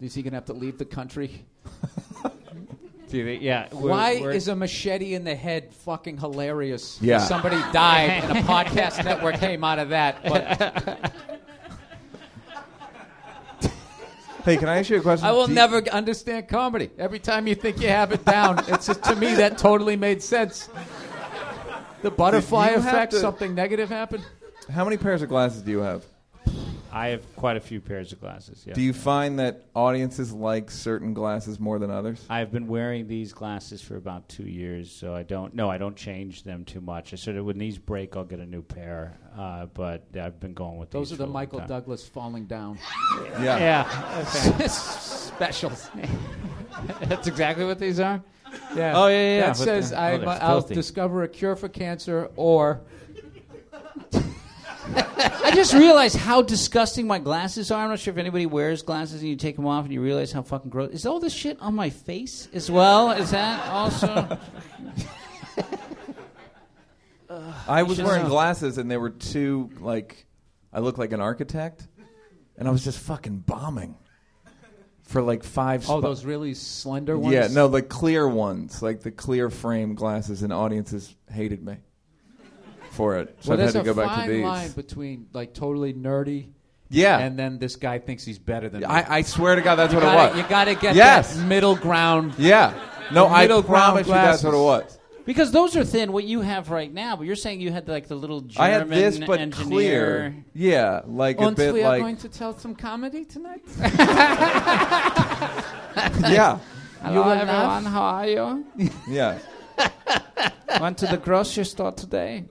[0.00, 1.44] Is he going to have to leave the country?
[3.08, 3.68] Do you think- Yeah.
[3.72, 6.98] we're- Why we're- is a machete in the head fucking hilarious?
[7.02, 7.18] Yeah.
[7.18, 10.22] Somebody died and a podcast network came out of that.
[10.24, 11.12] But
[14.44, 15.26] hey, can I ask you a question?
[15.26, 16.90] I will Do you- never understand comedy.
[16.98, 20.22] Every time you think you have it down, it's just, to me that totally made
[20.22, 20.68] sense.
[22.02, 24.24] The butterfly effect, to- something negative happened.
[24.72, 26.04] How many pairs of glasses do you have?
[26.92, 28.64] I have quite a few pairs of glasses.
[28.66, 28.74] Yeah.
[28.74, 32.24] Do you find that audiences like certain glasses more than others?
[32.28, 35.54] I've been wearing these glasses for about two years, so I don't.
[35.54, 37.12] No, I don't change them too much.
[37.12, 39.18] I sort of when these break, I'll get a new pair.
[39.38, 41.68] Uh, but I've been going with Those these are the for a long Michael time.
[41.68, 42.78] Douglas falling down
[43.40, 43.58] Yeah.
[43.58, 45.88] Yeah, specials.
[47.02, 48.22] that's exactly what these are.
[48.74, 48.92] Yeah.
[48.96, 49.40] Oh, yeah, yeah, yeah.
[49.42, 52.80] That But says they're- oh, I, they're I'll discover a cure for cancer or
[54.96, 57.82] I just realized how disgusting my glasses are.
[57.82, 60.32] I'm not sure if anybody wears glasses and you take them off and you realize
[60.32, 60.92] how fucking gross.
[60.92, 63.10] Is all this shit on my face as well?
[63.12, 64.38] Is that also?
[67.68, 68.28] I was wearing know.
[68.28, 70.26] glasses and they were too like
[70.72, 71.86] I look like an architect,
[72.56, 73.96] and I was just fucking bombing
[75.02, 75.88] for like five.
[75.88, 77.34] Oh, spo- those really slender ones.
[77.34, 81.76] Yeah, no, the clear ones, like the clear frame glasses, and audiences hated me
[83.00, 83.36] for it.
[83.40, 84.44] So Well, I've had there's to a go back fine to these.
[84.44, 86.48] line between like totally nerdy
[86.92, 88.86] yeah, and then this guy thinks he's better than me.
[88.86, 90.42] I, I swear to God, that's you what gotta, it was.
[90.42, 91.36] You got to get Yes.
[91.36, 92.34] that middle ground.
[92.36, 92.74] yeah,
[93.12, 94.98] no, The I middle ground promise you that's what it was.
[95.24, 96.10] Because those are thin.
[96.12, 98.74] What you have right now, but you're saying you had like the little German I
[98.74, 99.68] had this, but engineer.
[99.68, 100.44] clear.
[100.52, 103.62] Yeah, like a bit we are like going to tell some comedy tonight.
[106.28, 106.58] yeah,
[107.02, 107.84] Hello, You will everyone.
[107.84, 107.84] laugh?
[107.84, 108.66] How are you?
[109.08, 109.38] yeah.
[110.80, 112.44] Went to the grocery store today.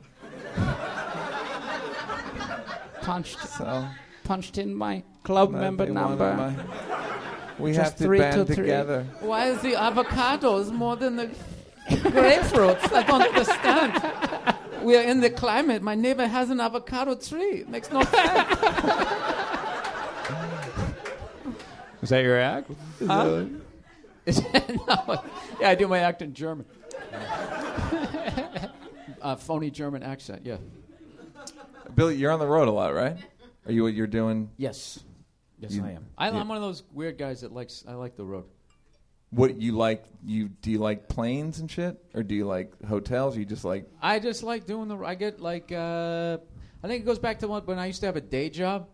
[3.01, 3.87] Punched, So
[4.23, 6.33] punched in my club member number.
[6.35, 6.53] my-
[7.57, 8.63] we Just have to three band to three.
[8.63, 9.05] together.
[9.19, 11.29] Why is the avocados more than the
[11.89, 12.93] grapefruits?
[12.93, 14.01] I don't understand.
[14.83, 15.81] We are in the climate.
[15.81, 17.59] My neighbor has an avocado tree.
[17.61, 18.13] It makes no sense.
[22.01, 22.71] Is that your act?
[23.05, 23.43] Huh?
[24.25, 25.21] no.
[25.59, 26.65] Yeah, I do my act in German.
[29.21, 30.41] Uh, phony German accent.
[30.45, 30.57] Yeah.
[31.95, 33.17] Billy, you're on the road a lot, right?
[33.65, 34.49] Are you what you're doing?
[34.57, 34.99] Yes.
[35.59, 36.05] Yes, You- I am.
[36.17, 36.29] I.
[36.29, 37.83] I'm one of those weird guys that likes.
[37.87, 38.45] I like the road.
[39.31, 40.05] What you like?
[40.25, 43.37] You do you like planes and shit, or do you like hotels?
[43.37, 44.97] You just like I just like doing the.
[44.97, 45.71] I get like.
[45.71, 46.37] Uh,
[46.83, 48.87] I think it goes back to when I used to have a day job,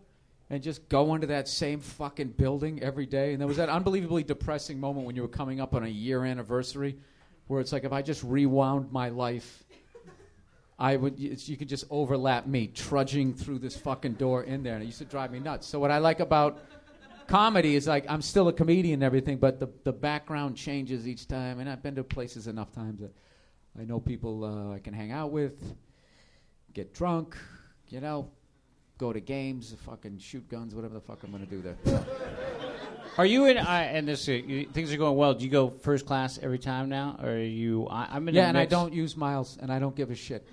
[0.50, 3.32] and just go into that same fucking building every day.
[3.32, 6.24] And there was that unbelievably depressing moment when you were coming up on a year
[6.24, 6.96] anniversary,
[7.46, 9.64] where it's like if I just rewound my life,
[10.78, 11.18] I would.
[11.18, 14.98] You could just overlap me trudging through this fucking door in there, and it used
[14.98, 15.66] to drive me nuts.
[15.66, 16.58] So what I like about
[17.26, 21.28] comedy is like I'm still a comedian and everything, but the the background changes each
[21.28, 23.14] time, and I've been to places enough times that
[23.80, 25.74] I know people uh, I can hang out with,
[26.74, 27.36] get drunk,
[27.88, 28.30] you know,
[28.98, 31.76] go to games, fucking shoot guns, whatever the fuck I'm gonna do there.
[33.18, 33.56] Are you in?
[33.56, 35.32] Uh, and this uh, you, things are going well.
[35.32, 37.86] Do you go first class every time now, or are you?
[37.88, 38.34] I, I'm in.
[38.34, 40.46] yeah, and I don't use miles, and I don't give a shit.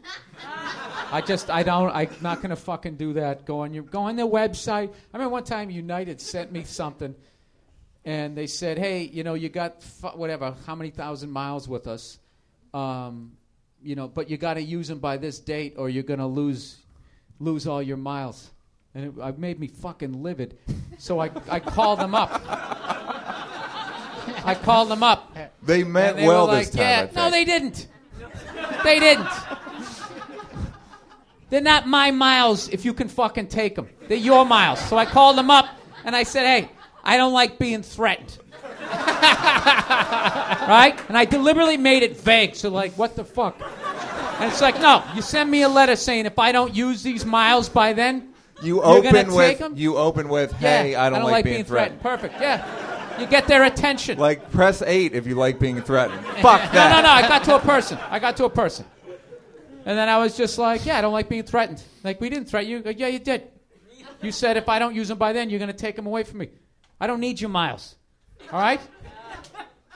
[1.12, 3.46] I just I don't I'm not gonna fucking do that.
[3.46, 4.90] Go on your go on their website.
[4.90, 7.14] I remember one time United sent me something,
[8.06, 11.86] and they said, "Hey, you know, you got fu- whatever, how many thousand miles with
[11.86, 12.18] us,
[12.74, 13.34] um,
[13.82, 16.78] you know, but you got to use them by this date, or you're gonna lose
[17.40, 18.53] lose all your miles."
[18.96, 20.58] And it, it made me fucking livid.
[20.98, 22.42] So I I called them up.
[24.46, 25.36] I called them up.
[25.62, 26.82] they meant they well like, this time.
[26.82, 27.88] Yeah, no, they didn't.
[28.84, 29.30] They didn't.
[31.50, 33.88] They're not my miles if you can fucking take them.
[34.08, 34.80] They're your miles.
[34.80, 35.68] So I called them up
[36.04, 36.70] and I said, hey,
[37.04, 38.40] I don't like being threatened.
[38.92, 41.00] right?
[41.08, 42.56] And I deliberately made it vague.
[42.56, 43.62] So, like, what the fuck?
[44.40, 47.26] And it's like, no, you send me a letter saying if I don't use these
[47.26, 48.33] miles by then,
[48.64, 49.74] You You're gonna open take with 'em?
[49.76, 52.02] you open with hey, yeah, I don't, like, being, threatened.
[52.02, 52.36] Perfect.
[52.40, 53.20] Yeah.
[53.20, 54.18] You get their attention.
[54.18, 56.26] Like press eight if you like being threatened.
[56.42, 56.96] Fuck No, that.
[56.96, 57.10] no, no.
[57.10, 58.00] I got to a person.
[58.10, 58.86] I got to a person.
[59.86, 61.84] And then I was just like, yeah, I don't like being threatened.
[62.04, 62.82] Like, we didn't threaten you.
[62.82, 63.50] Like, yeah, you did.
[64.22, 66.24] You said if I don't use them by then, you're going to take them away
[66.24, 66.50] from me.
[67.02, 67.96] I don't need your miles.
[68.52, 68.80] All right?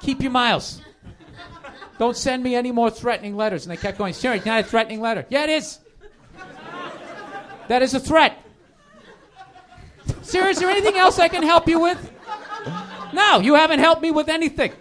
[0.02, 0.82] Keep your miles.
[1.98, 3.66] Don't send me any more threatening letters.
[3.66, 5.26] And they kept going, sure, it's not a threatening letter.
[5.30, 5.80] Yeah, it is.
[7.70, 8.38] That is a threat.
[10.28, 12.12] Sir, is there anything else I can help you with?
[13.14, 14.74] No, you haven't helped me with anything.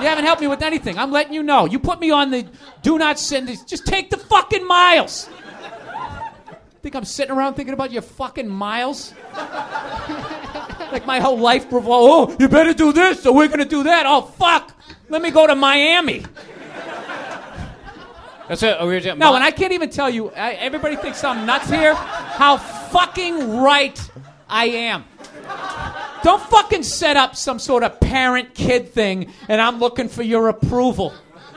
[0.00, 0.98] You haven't helped me with anything.
[0.98, 1.66] I'm letting you know.
[1.66, 2.48] You put me on the
[2.82, 3.62] do not send this.
[3.62, 5.30] Just take the fucking miles.
[6.82, 9.14] Think I'm sitting around thinking about your fucking miles?
[10.90, 12.34] like my whole life revolves.
[12.34, 14.04] Oh, you better do this, or we're gonna do that.
[14.04, 14.76] Oh fuck!
[15.08, 16.24] Let me go to Miami.
[18.48, 20.30] That's what we oh, talking No, and I can't even tell you.
[20.30, 21.94] I, everybody thinks I'm nuts here.
[21.94, 24.10] How fucking right
[24.50, 25.04] I am.
[26.22, 30.48] Don't fucking set up some sort of parent kid thing and I'm looking for your
[30.48, 31.14] approval.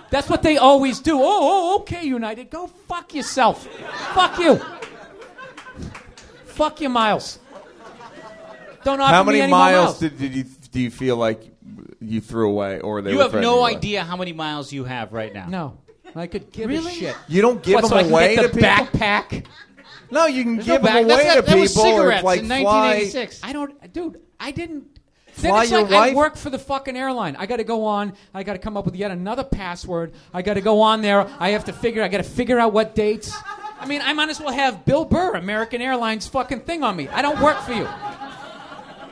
[0.10, 1.17] That's what they always do.
[1.17, 2.49] Oh, oh, oh okay, United.
[2.49, 3.67] Go fuck yourself.
[4.13, 4.62] Fuck you.
[6.45, 7.39] Fuck you, miles.
[8.84, 11.41] Don't offer How me many any more miles did, did you do you feel like
[11.99, 14.71] you threw away or they You were have threatening no you idea how many miles
[14.71, 15.47] you have right now.
[15.47, 15.77] No.
[16.15, 16.91] I could give Really?
[16.91, 17.15] a shit.
[17.27, 18.69] You don't give what, so them I can away get to the people.
[18.69, 19.45] backpack?
[20.13, 21.62] No, you can There's give no them away that's- to that people.
[21.63, 22.62] or cigarettes like in fly.
[22.62, 23.39] 1986.
[23.43, 24.21] I don't, dude.
[24.39, 24.86] I didn't.
[25.38, 27.36] Then it's like I work for the fucking airline.
[27.38, 28.13] I got to go on.
[28.36, 30.13] I got to come up with yet another password.
[30.32, 31.28] I got to go on there.
[31.39, 32.04] I have to figure.
[32.04, 33.34] I got to figure out what dates.
[33.80, 37.08] I mean, I might as well have Bill Burr, American Airlines fucking thing on me.
[37.08, 37.88] I don't work for you.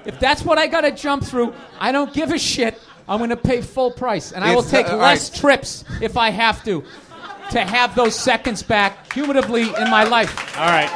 [0.05, 2.79] If that's what I got to jump through, I don't give a shit.
[3.09, 6.63] I'm going to pay full price, and I will take less trips if I have
[6.65, 6.83] to
[7.51, 10.57] to have those seconds back cumulatively in my life.
[10.57, 10.89] All right.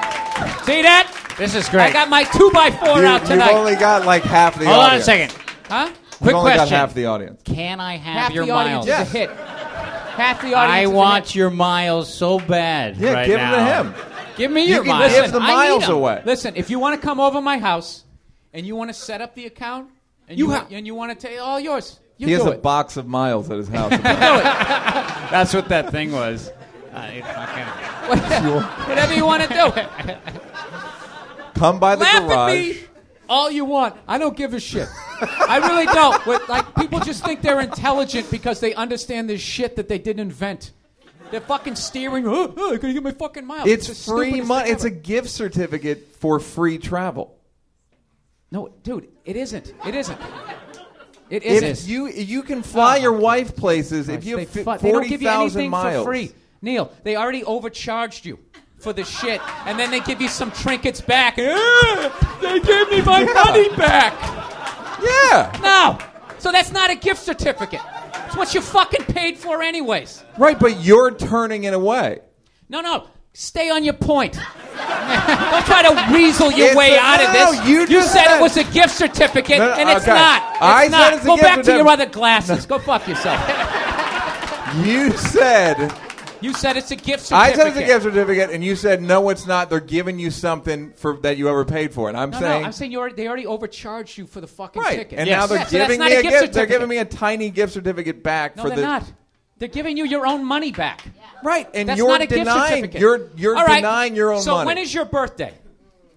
[0.66, 1.12] See that?
[1.38, 1.84] This is great.
[1.90, 3.54] I got my two by four You, out have tonight.
[3.54, 5.06] only got like half the Hold on a audience.
[5.06, 5.36] second.
[5.70, 5.90] huh?
[5.90, 7.42] You've Quick only got half the audience.
[7.44, 9.08] Can I have, Half your the audience miles?
[9.08, 9.30] is a hit.
[9.30, 10.56] Half the audience.
[10.56, 11.36] I is a want hit.
[11.36, 12.96] your miles so bad.
[12.98, 13.52] Yeah, right give now.
[13.84, 14.06] them to him.
[14.38, 15.12] Give me You your can miles.
[15.12, 15.92] give the I need miles 'em.
[15.92, 16.22] away.
[16.26, 18.04] Listen, if you want to come over my house
[18.54, 19.90] and you want to set up the account
[20.30, 22.50] and You you, ha- and you want to take all yours, you He has do
[22.50, 22.62] a it.
[22.64, 23.90] box of miles at his house.
[23.92, 24.02] do it.
[24.04, 26.52] That's what that thing was.
[26.94, 27.12] Uh,
[28.88, 30.20] Whatever you want to do.
[31.60, 32.52] Come by the Laugh garage.
[32.54, 32.78] at me
[33.28, 33.96] all you want.
[34.08, 34.88] I don't give a shit.
[35.22, 36.24] I really don't.
[36.26, 40.20] But, like people just think they're intelligent because they understand this shit that they didn't
[40.22, 40.72] invent.
[41.32, 42.28] They're fucking steering.
[42.28, 43.68] Oh, oh, I gotta get my fucking miles.
[43.68, 44.70] It's the free money.
[44.70, 47.36] It's a gift certificate for free travel.
[48.52, 49.08] no, dude.
[49.26, 49.74] It isn't.
[49.88, 50.20] It isn't.
[51.44, 54.64] It If you you can fly Oh, your wife places if you have fi- they
[54.64, 56.04] don't forty give you anything miles.
[56.06, 56.32] for free.
[56.62, 58.40] Neal, they already overcharged you
[58.80, 61.36] for the shit, and then they give you some trinkets back.
[61.40, 63.44] "Ah, they gave me my Yeah.
[63.46, 64.14] money back.
[65.02, 65.98] Yeah, No,
[66.40, 67.82] so that's not a gift certificate.
[68.28, 70.24] It's what you fucking paid for, anyways.
[70.38, 70.58] right.
[70.60, 72.20] But you're turning it away.
[72.70, 74.38] No, no, stay on your point.
[74.76, 77.68] Don't try to weasel your It's way a- out of no, this.
[77.70, 80.14] you just said, said- it was a gift certificate, No, no, and it's okay.
[80.14, 80.52] not.
[80.54, 81.14] It's I said not.
[81.14, 82.66] it's a Go back to your other glasses.
[82.66, 83.40] Go fuck yourself.
[84.84, 85.94] You said
[86.42, 87.34] You said it's a gift certificate.
[87.34, 89.70] I said it's a gift certificate, and you said no, it's not.
[89.70, 92.66] They're giving you something for that you ever paid for, and I'm No, saying no,
[92.68, 94.98] I'm saying you already, they already overcharged you for the fucking right.
[94.98, 95.20] ticket.
[95.20, 95.40] And Yes.
[95.50, 96.54] now they're giving not me a a gift gift.
[96.54, 99.04] They're giving me a tiny gift certificate back no, for they're the not.
[99.58, 101.06] They're giving you your own money back.
[101.44, 103.00] right, and That's you're not a gift denying certificate.
[103.02, 104.44] you're you're All right, denying your own money.
[104.44, 104.66] so money.
[104.68, 105.54] when is your birthday?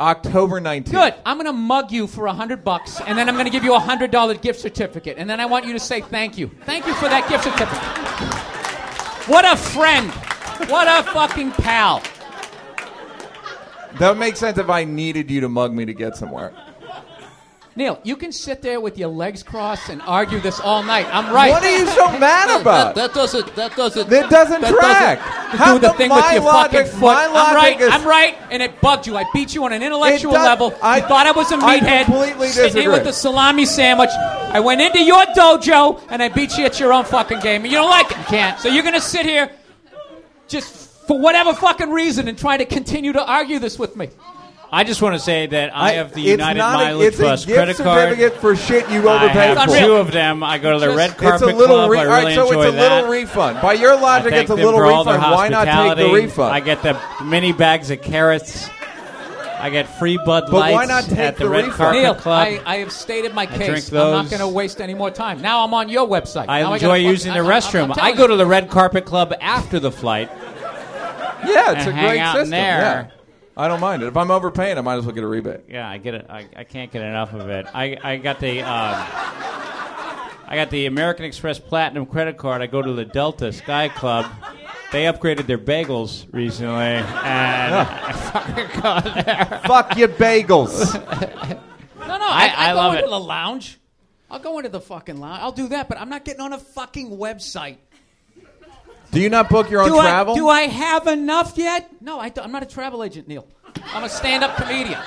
[0.00, 0.90] October 19th?
[0.92, 1.14] Good.
[1.26, 3.64] I'm going to mug you for a hundred bucks, and then I'm going to give
[3.64, 6.50] you a hundred dollar gift certificate, and then I want you to say thank you.
[6.64, 9.28] Thank you for that gift certificate.
[9.28, 10.10] What a friend.
[10.70, 12.02] What a fucking pal.
[13.98, 16.52] That would make sense if I needed you to mug me to get somewhere.
[17.78, 21.06] Neal, you can sit there with your legs crossed and argue this all night.
[21.12, 21.48] I'm right.
[21.52, 22.96] What are you so mad about?
[22.96, 23.54] That, that doesn't.
[23.54, 24.10] That doesn't.
[24.10, 25.18] That doesn't that track.
[25.20, 27.02] doesn't How do the thing with your logic- fucking foot.
[27.02, 27.80] my I'm right.
[27.80, 29.16] is- I'm right, and it bugged you.
[29.16, 30.74] I beat you on an intellectual does- level.
[30.82, 31.82] I- you thought I was a meathead.
[32.00, 34.10] I completely sitting here with the salami sandwich.
[34.10, 37.62] I went into your dojo and I beat you at your own fucking game.
[37.62, 38.18] And you don't like it.
[38.18, 38.58] You can't.
[38.58, 39.52] So you're gonna sit here,
[40.48, 40.66] just
[41.06, 44.08] for whatever fucking reason, and try to continue to argue this with me.
[44.70, 47.44] I just want to say that I, have the United not a, Mileage it's Plus
[47.44, 48.10] a gift credit card.
[48.10, 49.62] certificate for shit you I overpaid have for.
[49.74, 49.86] Unreal.
[49.86, 50.42] two of them.
[50.42, 51.90] I go to the Just- Red It's Carpet a little Club.
[51.90, 52.94] re- I all really right, so enjoy it's a that.
[52.96, 53.60] little refund.
[53.62, 55.32] By your I logic, thank it's a them little for all their refund.
[55.32, 56.14] Why not take the hospitality.
[56.26, 56.52] refund?
[56.54, 58.68] I get the mini bags of carrots.
[59.60, 61.74] I get free Bud But why Lights not take at the, the Red refund?
[61.78, 62.46] Carpet Neal, Club.
[62.46, 63.90] I, I have stated my drink case.
[63.92, 65.40] I'm not going to waste any more time.
[65.40, 66.44] Now I'm on your website.
[66.48, 67.90] I Now enjoy gotta fuck- using the I- I- I'm restroom.
[67.90, 68.28] I telling go you.
[68.28, 70.30] to the Red Carpet Club after the flight.
[71.44, 72.50] yeah, it's and a hang great out in system.
[72.50, 72.78] there.
[72.78, 73.17] Yeah.
[73.58, 74.06] I don't mind it.
[74.06, 75.62] If I'm overpaying, I might as well get a rebate.
[75.68, 76.26] Yeah, I get it.
[76.30, 77.66] I, I can't get enough of it.
[77.74, 78.94] I, I got the um,
[80.50, 82.62] I got the American Express Platinum credit card.
[82.62, 84.26] I go to the Delta Sky Club.
[84.92, 87.04] They upgraded their bagels recently, and
[87.74, 89.60] I fucking go there.
[89.66, 90.94] Fuck your bagels.
[90.94, 93.10] No, no, I, I- I, I go into it.
[93.10, 93.78] the lounge.
[94.30, 95.40] I'll go into the fucking lounge.
[95.42, 97.78] I'll do that, but I'm not getting on a fucking website.
[99.10, 100.34] Do you not book your own do travel?
[100.34, 101.90] I, do I have enough yet?
[102.00, 103.46] No, I am not a travel agent, Neal.
[103.94, 105.00] I'm a stand-up comedian.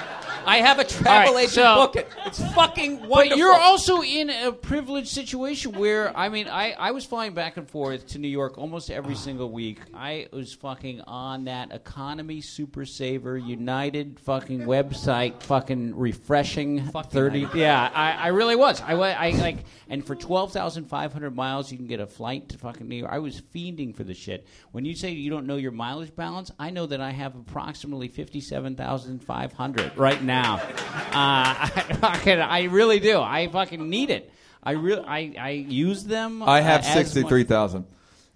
[0.45, 1.53] I have a travel right, agent.
[1.53, 2.07] so- book it.
[2.25, 3.15] It's fucking wonderful.
[3.29, 7.57] But you're also in a privileged situation where I mean, I, I was flying back
[7.57, 9.79] and forth to New York almost every single week.
[9.93, 17.39] I was fucking on that economy super saver United fucking website, fucking refreshing Fuck thirty.
[17.39, 17.57] United.
[17.59, 18.81] Yeah, I, I really was.
[18.81, 22.49] I, I like, and for twelve thousand five hundred miles, you can get a flight
[22.49, 23.11] to fucking New York.
[23.11, 24.47] I was fiending for the shit.
[24.71, 28.07] When you say you don't know your mileage balance, I know that I have approximately
[28.07, 30.30] fifty-seven thousand five hundred right now.
[30.31, 30.63] Uh,
[31.13, 33.19] I, fucking, I really do.
[33.19, 34.31] I fucking need it.
[34.63, 36.43] I really, I, I use them.
[36.43, 37.85] I have uh, as sixty-three thousand,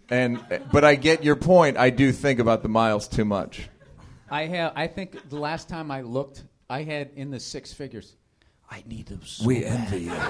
[0.10, 1.78] and but I get your point.
[1.78, 3.70] I do think about the miles too much.
[4.30, 4.74] I have.
[4.76, 8.16] I think the last time I looked, I had in the six figures.
[8.70, 9.22] I need them.
[9.24, 10.12] So We envy you.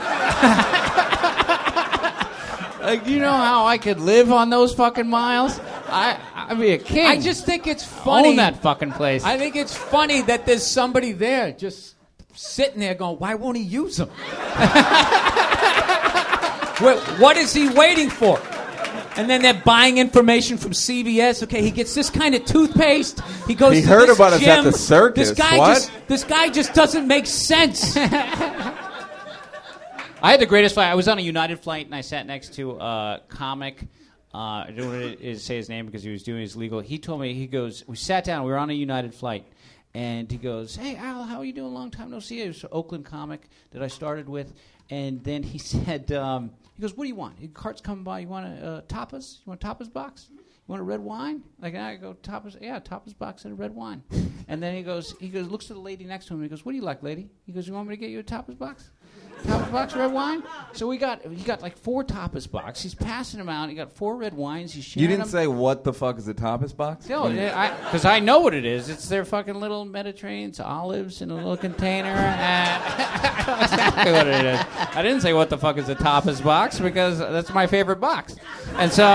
[2.85, 5.59] Like, you know how I could live on those fucking miles?
[5.87, 7.05] I, I'd be a king.
[7.05, 8.29] I just think it's funny.
[8.29, 9.23] own that fucking place.
[9.23, 11.95] I think it's funny that there's somebody there just
[12.33, 14.09] sitting there going, "Why won't he use them?"
[16.81, 18.39] Wait, what is he waiting for?
[19.17, 21.41] And then they're buying information from CVS.
[21.43, 23.21] Okay, he gets this kind of toothpaste.
[23.47, 23.75] He goes.
[23.75, 25.29] He to heard this about us at the circus.
[25.29, 25.75] This guy What?
[25.75, 25.91] just.
[26.07, 27.95] This guy just doesn't make sense.
[30.21, 30.87] I had the greatest flight.
[30.87, 33.85] I was on a United flight, and I sat next to a comic.
[34.35, 36.81] Uh, I don't want to say his name because he was doing his legal.
[36.81, 37.87] He told me he goes.
[37.87, 38.43] We sat down.
[38.43, 39.45] We were on a United flight,
[39.93, 41.73] and he goes, "Hey Al, how are you doing?
[41.73, 44.53] Long time no see." It was an Oakland comic that I started with,
[44.89, 47.39] and then he said, um, "He goes, what do you want?
[47.39, 48.19] Your cart's coming by.
[48.19, 49.37] You want a uh, tapas?
[49.45, 51.43] You want a tapas box?" You want a red wine?
[51.61, 54.03] Like I go tapas, yeah, tapas box and a red wine.
[54.47, 56.39] And then he goes, he goes, looks at the lady next to him.
[56.39, 58.11] and He goes, "What do you like, lady?" He goes, "You want me to get
[58.11, 58.91] you a tapas box?"
[59.43, 60.43] Tapas box red wine.
[60.73, 62.81] So we got he got like four tapas box.
[62.81, 63.69] He's passing them out.
[63.69, 64.73] He got four red wines.
[64.73, 65.29] He's sharing You didn't them.
[65.29, 67.07] say what the fuck is a tapas box?
[67.09, 68.89] No, because I, know what it is.
[68.89, 72.07] It's their fucking little Mediterranean it's olives in a little container.
[72.07, 73.63] And that's ah.
[73.63, 74.59] exactly what it is.
[74.95, 78.35] I didn't say what the fuck is a tapas box because that's my favorite box.
[78.75, 79.05] And so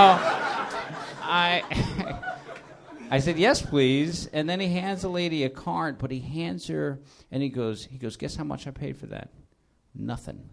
[1.23, 1.63] I
[3.11, 4.29] I said yes, please.
[4.33, 7.01] And then he hands the lady a card, but he hands her
[7.31, 9.31] and he goes he goes, guess how much I paid for that?
[9.95, 10.51] Nothing.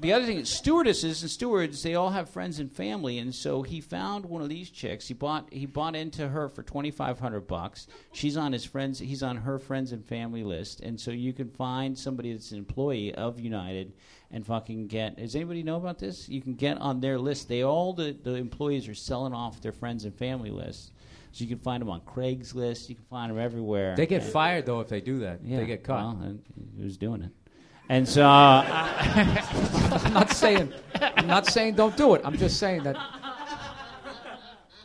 [0.01, 1.82] the other thing is stewardesses and stewards.
[1.82, 5.09] They all have friends and family, and so he found one of these chicks.
[5.09, 7.86] He bought he bought into her for twenty five hundred bucks.
[8.12, 8.99] She's on his friends.
[8.99, 12.59] He's on her friends and family list, and so you can find somebody that's an
[12.59, 13.92] employee of United
[14.30, 15.16] and fucking get.
[15.16, 16.28] Does anybody know about this?
[16.28, 17.49] You can get on their list.
[17.49, 20.90] They all the the employees are selling off their friends and family lists.
[21.32, 22.88] So you can find them on Craigslist.
[22.88, 23.94] You can find them everywhere.
[23.94, 25.40] They get fired though if they do that.
[25.44, 26.16] Yeah, They get caught.
[26.16, 26.42] Well, and
[26.78, 27.30] who's doing it?
[27.89, 28.64] And so, uh,
[30.05, 30.72] I'm not saying.
[31.01, 32.22] I'm not saying don't do it.
[32.24, 32.97] I'm just saying that.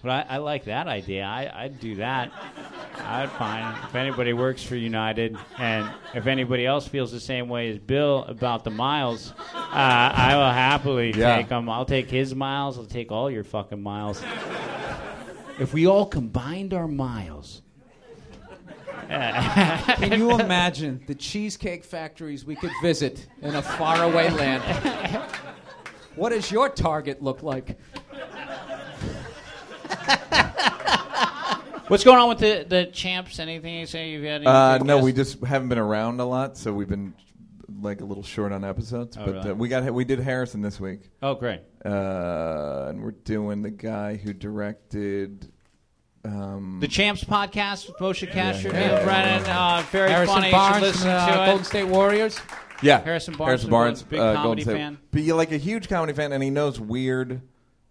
[0.04, 1.24] but I, I like that idea.
[1.24, 2.32] I, I'd do that.
[3.04, 7.72] I'd find if anybody works for United, and if anybody else feels the same way
[7.72, 11.38] as Bill about the miles, uh, I will happily Yeah.
[11.38, 11.70] take them.
[11.70, 12.78] I'll take his miles.
[12.78, 14.22] I'll take all your fucking miles.
[15.60, 17.62] If we all combined our miles,
[19.12, 24.64] Can you imagine the cheesecake factories we could visit in a faraway land?
[26.16, 27.78] What does your target look like?
[31.88, 33.40] what's going on with the the champs?
[33.40, 34.42] Anything you say you've had?
[34.42, 37.14] any Uh, no, we just haven't been around a lot, so we've been
[37.82, 39.18] like a little short on episodes.
[39.18, 39.50] Oh, but really?
[39.52, 41.62] uh, we got we did Harrison this week, Oh, great.
[41.86, 45.51] uh, and we're doing the guy who directed.
[46.24, 49.04] Um, The Champs podcast with Moshe Kasher, yeah, Neal yeah.
[49.04, 49.44] Brennan.
[49.50, 50.52] Uh, very Harrison funny.
[50.52, 51.66] Barnes you should listen uh, to Golden it.
[51.66, 52.40] State Warriors.
[52.84, 54.98] yeah, Harrison Barnes Harrison Barnes, a big uh, comedy State- fan.
[55.12, 57.42] But yeah, like a huge comedy fan, and he knows weird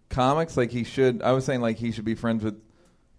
[0.09, 0.55] comics.
[0.55, 1.21] Like he should.
[1.21, 2.61] I was saying like he should be friends with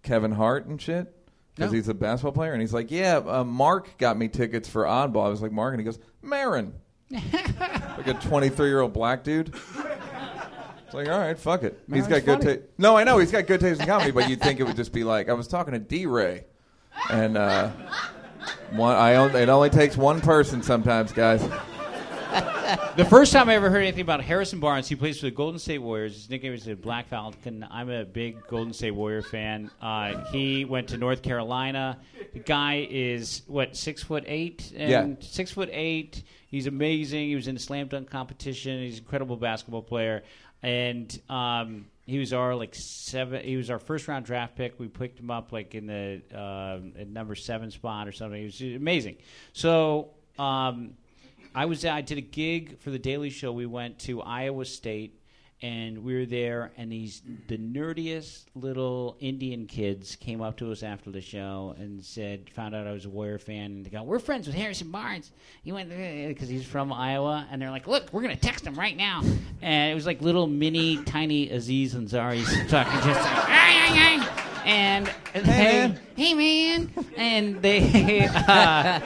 [0.01, 1.13] Kevin Hart and shit
[1.55, 1.75] because No.
[1.75, 2.53] he's a basketball player.
[2.53, 5.25] And he's like, yeah, uh, Marc got me tickets for Oddball.
[5.25, 6.73] I was like, Marc, and he goes, Maron,
[7.11, 9.53] like a 23 year old black dude.
[10.93, 11.79] It's like, all right, fuck it.
[11.91, 12.69] he's Maron's got good taste.
[12.77, 14.93] No, I know he's got good taste in comedy, but you'd think it would just
[14.93, 16.05] be like I was talking to D.
[16.05, 16.43] Ray,
[17.09, 17.71] and uh,
[18.71, 18.95] one.
[18.95, 21.41] I only, it only takes one person sometimes, guys.
[22.95, 25.59] The first time I ever heard anything about Harrison Barnes, he plays for the Golden
[25.59, 26.13] State Warriors.
[26.15, 27.65] His nickname is the Black Falcon.
[27.69, 29.69] I'm a big Golden State Warrior fan.
[29.81, 31.99] Uh, he went to North Carolina.
[32.33, 35.07] The guy is what six foot eight and Yeah.
[35.27, 36.23] six foot eight.
[36.47, 37.29] He's amazing.
[37.29, 38.81] He was in the slam dunk competition.
[38.83, 40.23] He's an incredible basketball player,
[40.63, 43.43] and um, he was our like seven.
[43.43, 44.79] He was our first round draft pick.
[44.79, 48.39] We picked him up like in the um at number seven spot or something.
[48.39, 49.17] He was amazing.
[49.53, 50.09] So.
[50.39, 50.95] Um,
[51.55, 53.51] I was I did a gig for the Daily Show.
[53.51, 55.19] We went to Iowa State,
[55.63, 56.71] and we were there.
[56.77, 62.03] And these the nerdiest little Indian kids came up to us after the show and
[62.03, 64.91] said, found out I was a Warrior fan, and they go, "We're friends with Harrison
[64.91, 65.31] Barnes."
[65.63, 68.95] He went because he's from Iowa, and they're like, "Look, we're gonna text him right
[68.95, 69.21] now."
[69.61, 74.43] And it was like little mini tiny Aziz Ansari's talking just like, "Ay, ay, ay."
[74.65, 75.99] and they, man.
[76.15, 78.29] hey man, and they.
[78.47, 78.99] Uh,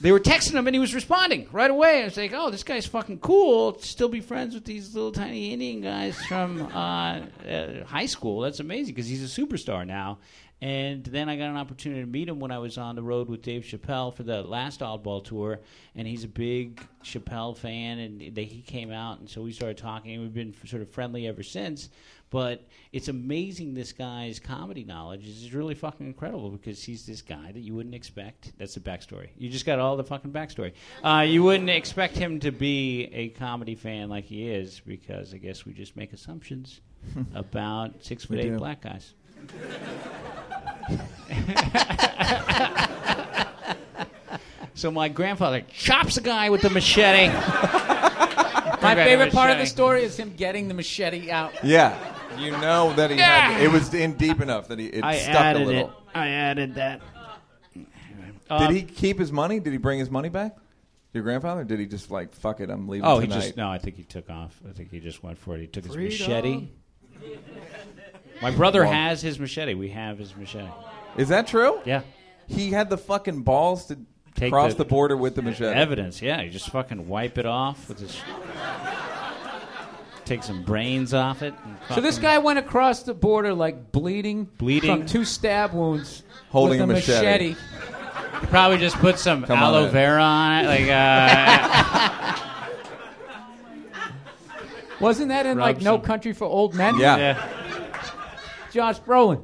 [0.00, 2.02] they were texting him and he was responding right away.
[2.02, 3.78] I was like, oh, this guy's fucking cool.
[3.78, 8.40] Still be friends with these little tiny Indian guys from uh, uh, high school.
[8.40, 10.18] That's amazing because he's a superstar now.
[10.62, 13.28] And then I got an opportunity to meet him when I was on the road
[13.28, 15.60] with Dave Chappelle for the last Oddball tour,
[15.94, 19.76] and he's a big Chappelle fan, and they, he came out, and so we started
[19.76, 21.90] talking, and we've been sort of friendly ever since.
[22.30, 27.52] But it's amazing this guy's comedy knowledge is really fucking incredible because he's this guy
[27.52, 28.52] that you wouldn't expect.
[28.58, 29.28] That's the backstory.
[29.38, 30.72] You just got all the fucking backstory.
[31.04, 35.36] Uh, you wouldn't expect him to be a comedy fan like he is because I
[35.36, 36.80] guess we just make assumptions
[37.34, 38.58] about six foot eight do.
[38.58, 39.14] black guys.
[44.74, 47.28] so my grandfather chops a guy with the machete.
[48.82, 51.52] My favorite part of the story is him getting the machete out.
[51.64, 51.96] Yeah,
[52.38, 55.34] you know that he had it was in deep enough that he it I stuck
[55.34, 55.88] a added little.
[55.88, 55.94] it.
[56.14, 57.00] I added that.
[57.74, 57.86] Did
[58.50, 59.58] um, he keep his money?
[59.58, 60.56] Did he bring his money back?
[61.12, 61.64] Your grandfather?
[61.64, 62.70] Did he just like fuck it?
[62.70, 63.40] I'm leaving Oh, he tonight.
[63.40, 63.68] just no.
[63.70, 64.60] I think he took off.
[64.68, 65.60] I think he just went for it.
[65.62, 66.30] He took his Freedom.
[66.30, 66.68] machete.
[68.42, 69.74] My brother Well- has his machete.
[69.74, 70.68] We have his machete.
[71.16, 71.80] Is that true?
[71.84, 72.02] Yeah,
[72.48, 73.98] He had the fucking balls to
[74.34, 75.74] Take cross the- the, border with the machete.
[75.74, 76.20] evidence.
[76.22, 78.16] Yeah, you just fucking wipe it off with his.
[80.26, 81.54] Take some brains off it.
[81.64, 84.98] and So this fucking- guy went across the border like bleeding, Bleeding.
[84.98, 87.48] from two stab wounds, Holding with a a machete.
[87.50, 87.56] machete.
[88.50, 89.92] probably just put some Come on aloe in.
[89.92, 90.88] vera on it, like.
[90.90, 92.32] Uh,
[95.00, 96.98] Wasn't that in like Rub No some- Country for Old Men?
[96.98, 97.16] Yeah.
[97.16, 97.48] yeah.
[98.76, 99.42] Josh Brolin.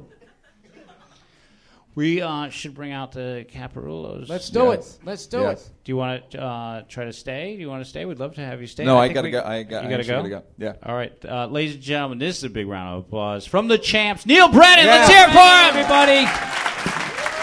[1.95, 4.29] We uh, should bring out the Caparulos.
[4.29, 4.97] Let's do Yes.
[5.01, 5.05] it.
[5.07, 5.65] Let's do Yes.
[5.67, 5.71] it.
[5.83, 7.55] Do you want to uh, try to stay?
[7.55, 8.05] Do you want to stay?
[8.05, 8.83] We'd love to have you stay.
[8.85, 9.43] No, I think gotta we- go.
[9.43, 9.83] I got.
[9.83, 10.35] You I gotta actually go.
[10.35, 10.65] gotta go.
[10.65, 10.73] Yeah.
[10.83, 13.77] All right, uh, ladies and gentlemen, this is a big round of applause from the
[13.79, 14.85] champs, Neal Brennan.
[14.85, 14.91] Yeah.
[14.91, 17.33] Let's hear it for him, everybody.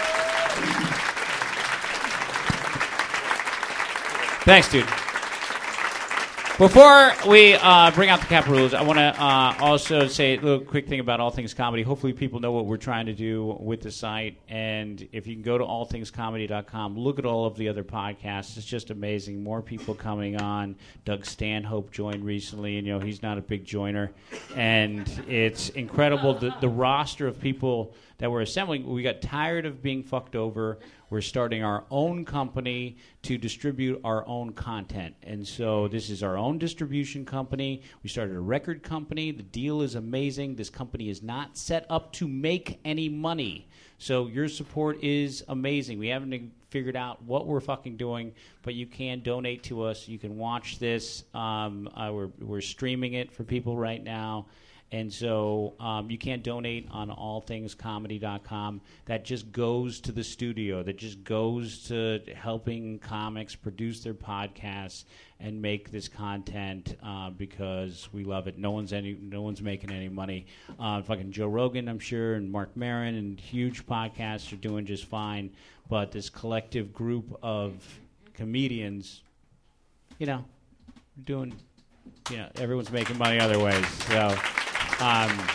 [4.43, 4.87] Thanks, dude.
[6.61, 10.63] Before we uh, bring out the Caparulos, I want to uh, also say a little
[10.63, 11.81] quick thing about All Things Comedy.
[11.81, 14.37] Hopefully, people know what we're trying to do with the site.
[14.47, 18.57] And if you can go to allthingscomedy.com, look at all of the other podcasts.
[18.57, 19.43] It's just amazing.
[19.43, 20.75] More people coming on.
[21.03, 24.11] Doug Stanhope joined recently, and you know he's not a big joiner.
[24.55, 28.87] And it's incredible the, the roster of people that we're assembling.
[28.87, 30.77] We got tired of being fucked over.
[31.09, 35.15] We're starting our own company to distribute our own content.
[35.23, 37.81] And so this is our own distribution company.
[38.03, 39.31] We started a record company.
[39.31, 40.55] The deal is amazing.
[40.55, 43.67] This company is not set up to make any money.
[43.97, 45.97] So your support is amazing.
[45.97, 50.07] We haven't figured out what we're fucking doing, but you can donate to us.
[50.07, 51.23] You can watch this.
[51.33, 54.45] Um, uh, we're, we're streaming it for people right now.
[54.93, 58.81] And so um, you can't donate on allthingscomedy.com.
[59.05, 60.83] That just goes to the studio.
[60.83, 65.05] That just goes to helping comics produce their podcasts
[65.39, 68.57] and make this content uh, because we love it.
[68.57, 70.45] No one's any, no one's making any money.
[70.77, 75.05] Uh, fucking Joe Rogan, I'm sure, and Marc Maron, and huge podcasts are doing just
[75.05, 75.51] fine.
[75.87, 77.73] But this collective group of
[78.33, 79.21] comedians,
[80.19, 80.43] you know,
[81.23, 81.53] doing
[82.29, 83.87] you know, everyone's making money other ways.
[83.87, 84.35] So
[85.01, 85.47] um,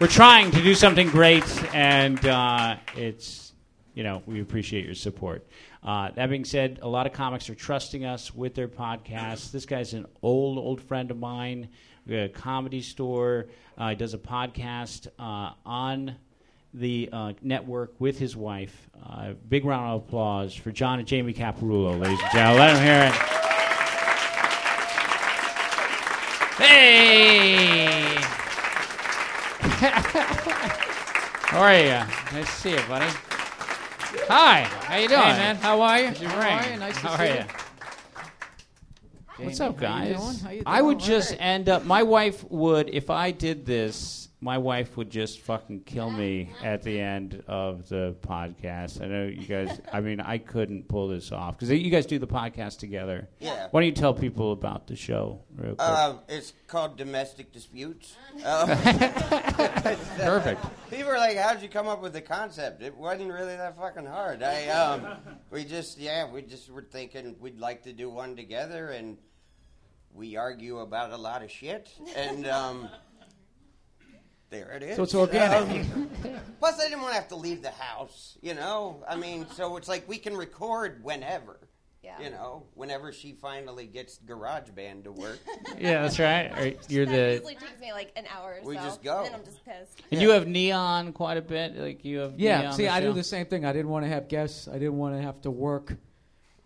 [0.00, 3.52] we're trying to do something great, and uh, it's,
[3.94, 5.46] you know, we appreciate your support.
[5.84, 9.52] Uh, that being said, a lot of comics are trusting us with their podcasts.
[9.52, 11.68] This guy's an old, old friend of mine.
[12.06, 13.46] We got a comedy store.
[13.78, 16.16] Uh, he does a podcast uh, on
[16.72, 18.90] the uh, network with his wife.
[19.00, 22.58] Uh, big round of applause for John and Jamie Caparulo, ladies and gentlemen.
[22.58, 23.43] Let them hear it.
[26.74, 28.16] Hey!
[31.46, 31.90] How are you?
[32.32, 33.06] Nice to see you, buddy.
[34.26, 34.62] Hi.
[34.82, 36.06] How you doing, Hey man, how are you?
[36.08, 36.58] How's your How ring?
[36.58, 36.76] are you?
[36.76, 37.34] Nice to How see are you.
[37.36, 37.44] you?
[39.36, 40.16] What's Jamie, up, how you guys?
[40.16, 40.38] doing?
[40.38, 41.08] How you I would doing?
[41.10, 41.84] just end up.
[41.84, 46.82] My wife would, if I did this, my wife would just fucking kill me at
[46.82, 49.00] the end of the podcast.
[49.00, 49.80] I know you guys.
[49.90, 53.26] I mean, I couldn't pull this off because you guys do the podcast together.
[53.40, 53.68] Yeah.
[53.70, 55.80] Why don't you tell people about the show real quick?
[55.80, 58.16] Uh, it's called Domestic Disputes.
[58.44, 58.66] Uh,
[60.18, 60.62] Perfect.
[60.90, 64.04] people are like, "How'd you come up with the concept?" It wasn't really that fucking
[64.04, 64.42] hard.
[64.42, 65.06] I um,
[65.50, 69.16] we just yeah, we just were thinking we'd like to do one together, and
[70.12, 72.90] we argue about a lot of shit, and um,
[74.54, 74.96] there it is.
[74.96, 75.84] So it's organic.
[75.94, 76.08] Um,
[76.58, 78.38] plus, I didn't want to have to leave the house.
[78.40, 81.58] You know, I mean, so it's like we can record whenever.
[82.02, 82.20] Yeah.
[82.20, 85.38] You know, whenever she finally gets GarageBand to work,
[85.78, 86.52] Yeah, that's right.
[86.52, 88.82] Or you're that the usually takes me like an hour or We so.
[88.82, 89.18] just go.
[89.24, 90.02] And then I'm just pissed.
[90.12, 91.74] and you have neon quite a bit.
[91.78, 93.64] Like you have Yeah, neon see, I do the same thing.
[93.64, 94.68] I didn't want to have guests.
[94.68, 95.96] I didn't want to have to work.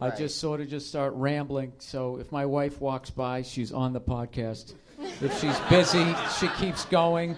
[0.00, 0.18] I Right.
[0.18, 1.72] just sort of just start rambling.
[1.78, 4.74] So if my wife walks by, she's on the podcast.
[5.20, 6.04] if she's busy,
[6.40, 7.36] she keeps going.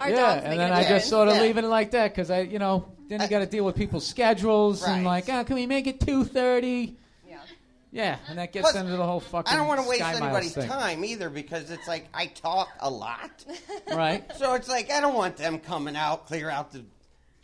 [0.00, 1.42] Our yeah, and an then I just sort of Yeah.
[1.42, 4.06] leave it like that because I, you know, then you got to deal with people's
[4.06, 6.96] schedules and like, ah, can we make it two thirty?
[7.26, 7.38] Yeah.
[7.90, 9.52] Yeah, and that gets Plus, into the whole fucking.
[9.52, 10.68] I don't want to waste anybody's thing.
[10.68, 13.44] time either because it's like I talk a lot.
[13.94, 14.24] right?
[14.36, 16.84] So it's like I don't want them coming out, clear out the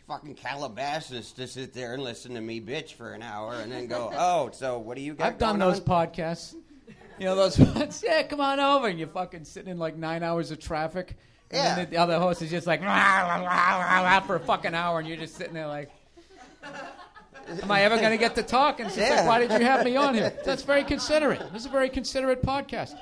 [0.07, 3.87] fucking Calabasas to sit there and listen to me bitch for an hour and then
[3.87, 5.85] go, oh, so what do you got I've done those on?
[5.85, 6.53] podcasts.
[7.17, 8.03] You know those ones?
[8.05, 8.87] Yeah, come on over.
[8.87, 11.15] And you're fucking sitting in like nine hours of traffic.
[11.55, 11.75] And Yeah.
[11.75, 14.75] then the other host is just like "Rah, rah, rah, rah, rah," for a fucking
[14.75, 15.89] hour, and you're just sitting there like,
[17.61, 19.65] "Am I ever going to get to talk?" And she's just like, "Why did you
[19.65, 21.39] have me on here?" That's very considerate.
[21.53, 22.95] This is a very considerate podcast.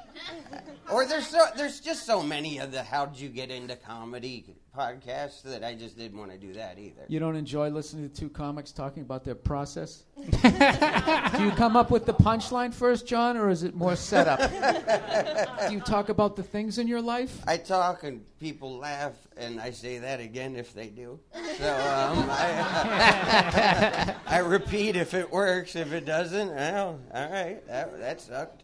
[0.91, 4.45] Or there's so there's just so many of the how'd you get into comedy
[4.78, 7.03] podcasts that I just didn't want to do that either.
[7.07, 10.03] You don't enjoy listening to two comics talking about their process?
[10.17, 14.39] Do you come up with the punchline first, John, or is it more setup?
[15.67, 17.39] Do you talk about the things in your life?
[17.45, 21.19] I talk and people laugh, and I say that again if they do.
[21.57, 25.76] So um, I, I repeat if it works.
[25.76, 28.63] If it doesn't, well, all right, that, that sucked.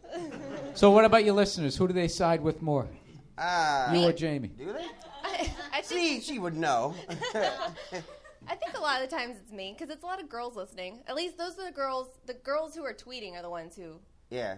[0.74, 1.76] So, what about your listeners?
[1.76, 2.88] Who do they side with more?
[3.38, 4.48] Uh, You or Jamie?
[4.48, 4.86] do they?
[5.80, 6.94] I, I think See, she would know.
[8.48, 10.56] I think a lot of the times it's me because it's a lot of girls
[10.56, 11.02] listening.
[11.06, 12.08] At least those are the girls.
[12.26, 14.00] The girls who are tweeting are the ones who.
[14.30, 14.56] yeah,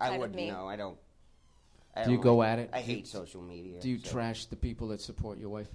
[0.00, 0.50] I wouldn't me.
[0.50, 0.66] know.
[0.68, 0.98] I don't.
[1.94, 2.70] I Do you don't go at it?
[2.72, 3.80] I hate social media.
[3.80, 5.68] Do you so- trash the people that support your wife?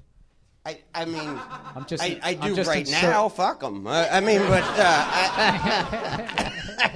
[0.65, 1.39] I, I mean,
[1.75, 2.03] I'm just.
[2.03, 3.29] I, I I'm do just right insert- now.
[3.29, 3.87] Fuck them.
[3.87, 6.51] I, I mean, but uh, I,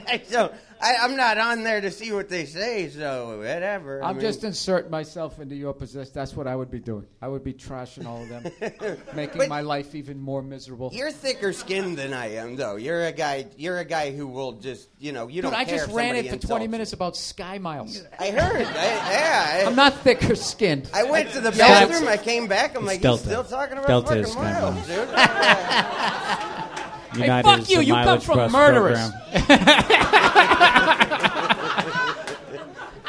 [0.09, 0.53] I don't.
[0.83, 4.03] I, I'm not on there to see what they say, so whatever.
[4.03, 6.11] I I'm mean, just inserting myself into your position.
[6.13, 7.05] That's what I would be doing.
[7.21, 8.43] I would be trashing all of them,
[9.15, 10.89] making But- my life even more miserable.
[10.91, 12.77] You're thicker skinned than I am, though.
[12.77, 13.45] You're a guy.
[13.57, 15.95] You're a guy who will just, you know, you Dude, don't I care just if
[15.95, 17.95] ran it somebody for 20 insults minutes about Sky Miles.
[17.97, 18.03] you.
[18.19, 18.65] I heard.
[18.65, 19.59] I, yeah.
[19.63, 20.89] I, I'm not thicker skinned.
[20.93, 22.07] I went to the Yeah, bathroom.
[22.09, 22.75] I came back.
[22.75, 23.21] I'm like, Delta.
[23.23, 25.07] he's still talking about Delta fucking is kind of- miles, dude.
[27.13, 28.97] United fuck you, you come from plus murderers.
[30.31, 31.91] program.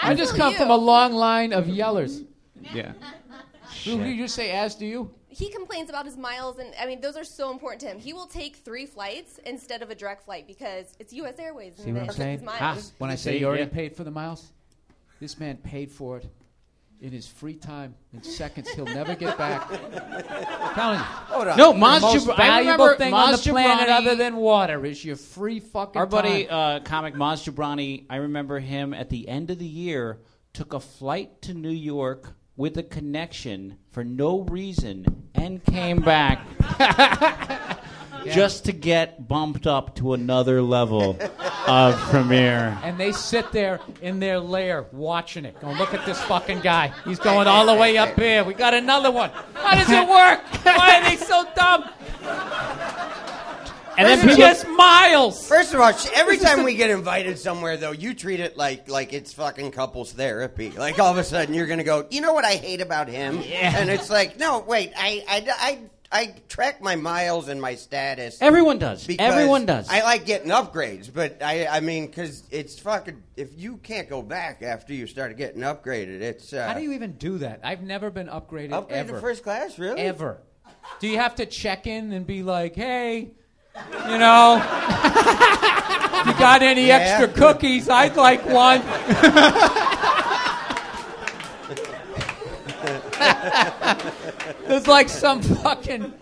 [0.02, 0.58] I just come you.
[0.58, 2.24] from a long line of yellers.
[2.72, 2.92] Yeah.
[3.84, 5.10] Who do you say as do you?
[5.28, 7.98] He complains about his miles, and I mean those are so important to him.
[7.98, 11.38] He will take three flights instead of a direct flight because it's U.S.
[11.38, 11.76] Airways.
[11.76, 12.38] See and what I'm it's saying?
[12.38, 12.92] his miles.
[12.98, 13.68] When I say See, you already yeah.
[13.70, 14.52] paid for the miles,
[15.20, 16.26] this man paid for it
[17.02, 19.62] in his free time in seconds he'll never get back.
[21.28, 21.58] Hold on.
[21.58, 25.58] No, The most Jab- valuable thing on the planet other than water is your free
[25.60, 26.54] fucking Our buddy, time.
[26.76, 30.20] uh, comic Maz Jobrani, I remember him at the end of the year
[30.52, 36.46] took a flight to New York with a connection for no reason and came back
[38.24, 41.18] just to get bumped up to another level
[41.66, 42.78] of premiere.
[42.82, 45.58] and they sit there in their lair watching it.
[45.60, 46.92] Going, look at this fucking guy.
[47.04, 48.44] He's going all the way up here.
[48.44, 49.30] We got another one.
[49.54, 50.40] How does it work?
[50.64, 51.90] Why are they so dumb?
[53.98, 55.46] And then people, just miles.
[55.46, 58.88] First of all, sh- every time we get invited somewhere, though, you treat it like
[58.88, 60.70] like it's fucking couples therapy.
[60.70, 62.06] Like all of a sudden, you're gonna go.
[62.10, 63.42] You know what I hate about him?
[63.46, 63.76] Yeah.
[63.76, 65.78] And it's like, no, wait, I I, I,
[66.12, 68.36] I track my miles and my status.
[68.42, 69.06] everyone does.
[69.06, 69.88] because Everyone does.
[69.88, 73.22] I like getting upgrades, but I I mean, because it's fucking.
[73.36, 76.92] If you can't go back after you started getting upgraded, it's uh, How do you
[76.92, 77.60] even do that?
[77.64, 79.14] I've never been upgraded upgrade ever.
[79.14, 79.78] to first class?
[79.78, 80.00] Really?
[80.02, 80.38] ever.
[81.00, 83.30] Do you have to check in and be like, hey,
[84.08, 84.56] you know,
[86.26, 86.96] you got any Yeah.
[86.98, 87.88] extra cookies?
[87.88, 88.82] I'd like one.
[94.66, 96.12] There's like some fucking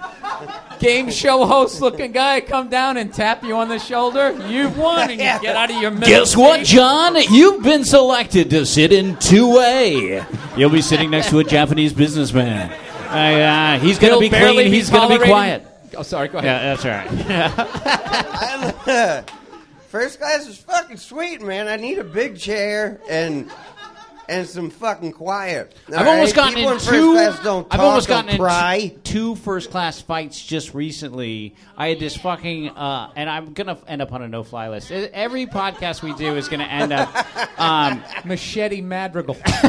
[0.79, 4.33] game show host looking guy come down and tap you on the shoulder.
[4.49, 6.65] You've won, and you get out of your middle Guess what.
[6.65, 7.17] John?
[7.31, 10.57] You've been selected to sit in 2A.
[10.57, 12.73] You'll be sitting next to a Japanese businessman.
[13.09, 14.71] Uh, uh, he's going to be barely clean.
[14.71, 15.67] be He's going to be quiet.
[15.97, 16.29] Oh, sorry.
[16.29, 16.79] Go ahead.
[16.85, 17.27] Yeah, that's
[18.87, 19.25] all right.
[19.89, 21.67] First class is fucking sweet, man.
[21.67, 23.51] I need a big chair and
[24.31, 25.75] and some fucking quiet.
[25.89, 26.45] I've All almost right?
[26.45, 26.91] gotten People in in first
[27.35, 28.75] class don't I've talk, almost don't gotten cry.
[28.77, 31.55] in t- two first class fights just recently.
[31.77, 34.91] I had this fucking, uh, and I'm gonna end up on a no fly list.
[34.93, 37.09] Every podcast we do is gonna end up.
[37.61, 39.37] Um, Machete Madrigal.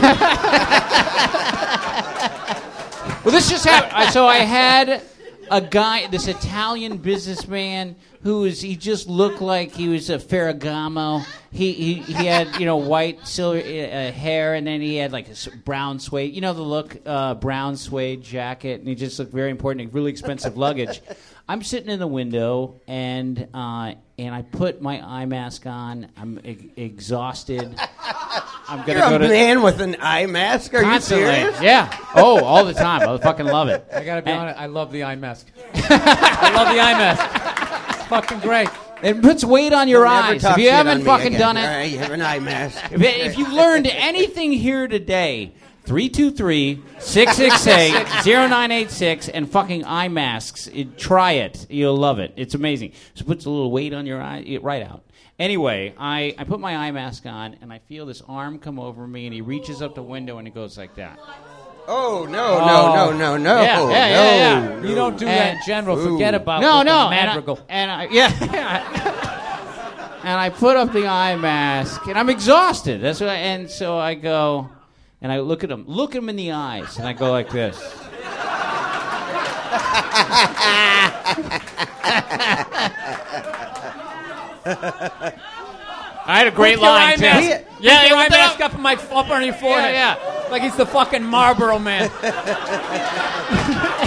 [3.23, 3.93] well, this just happened.
[3.93, 5.01] I- So I had.
[5.49, 11.25] a guy, this Italian businessman who was he just looked like he was a Ferragamo.
[11.51, 15.27] He he, he had you know white silver uh, hair, and then he had like
[15.27, 16.33] a s- brown suede.
[16.33, 19.93] You know the look, uh, brown suede jacket, and he just looked very important.
[19.93, 21.01] Really expensive luggage.
[21.49, 26.07] I'm sitting in the window, and uh, and I put my eye mask on.
[26.15, 27.75] I'm e- exhausted.
[28.69, 30.73] I'm gonna You're go a to man with an eye mask.
[30.73, 31.25] Are constantly.
[31.27, 31.61] you serious?
[31.61, 31.97] Yeah.
[32.15, 33.01] Oh, all the time.
[33.09, 33.85] I fucking love it.
[33.93, 34.59] I gotta be And- honest.
[34.59, 35.47] I love the eye mask.
[35.75, 37.70] I love the eye mask.
[38.11, 38.67] Fucking great.
[39.01, 40.41] It puts weight on your eyes.
[40.41, 41.39] talk If you shit haven't me fucking again.
[41.39, 42.91] done it, right, you have an eye mask.
[42.91, 45.53] if, if you learned anything here today,
[45.85, 50.67] 323 668 0986 and fucking eye masks.
[50.67, 51.65] It, try it.
[51.69, 52.33] You'll love it.
[52.35, 52.91] It's amazing.
[53.13, 55.05] So it puts a little weight on your eye, it, right out.
[55.39, 59.07] Anyway, I, I put my eye mask on and I feel this arm come over
[59.07, 61.17] me and he reaches up the window and it goes like that.
[61.93, 63.11] Oh no no oh.
[63.11, 63.61] no no no!
[63.61, 64.87] Yeah, yeah, yeah, no.
[64.87, 65.97] You don't do And- that in general.
[65.97, 67.59] Forget about no, the no, Madrigal.
[67.67, 68.31] And I, and I yeah,
[70.23, 73.01] and I put up the eye mask, and I'm exhausted.
[73.01, 73.27] That's what.
[73.29, 74.69] I, and so I go,
[75.21, 77.77] and I look at him, look him in the eyes, and I go like this.
[86.23, 87.21] I had a great Put your line eye too.
[87.23, 87.49] mask.
[87.49, 88.71] Yeah, Put yeah, your eye mask up.
[88.71, 89.93] up on my up on your forehead.
[89.93, 90.15] Yeah,
[90.51, 92.11] Like he's the fucking Marlboro man.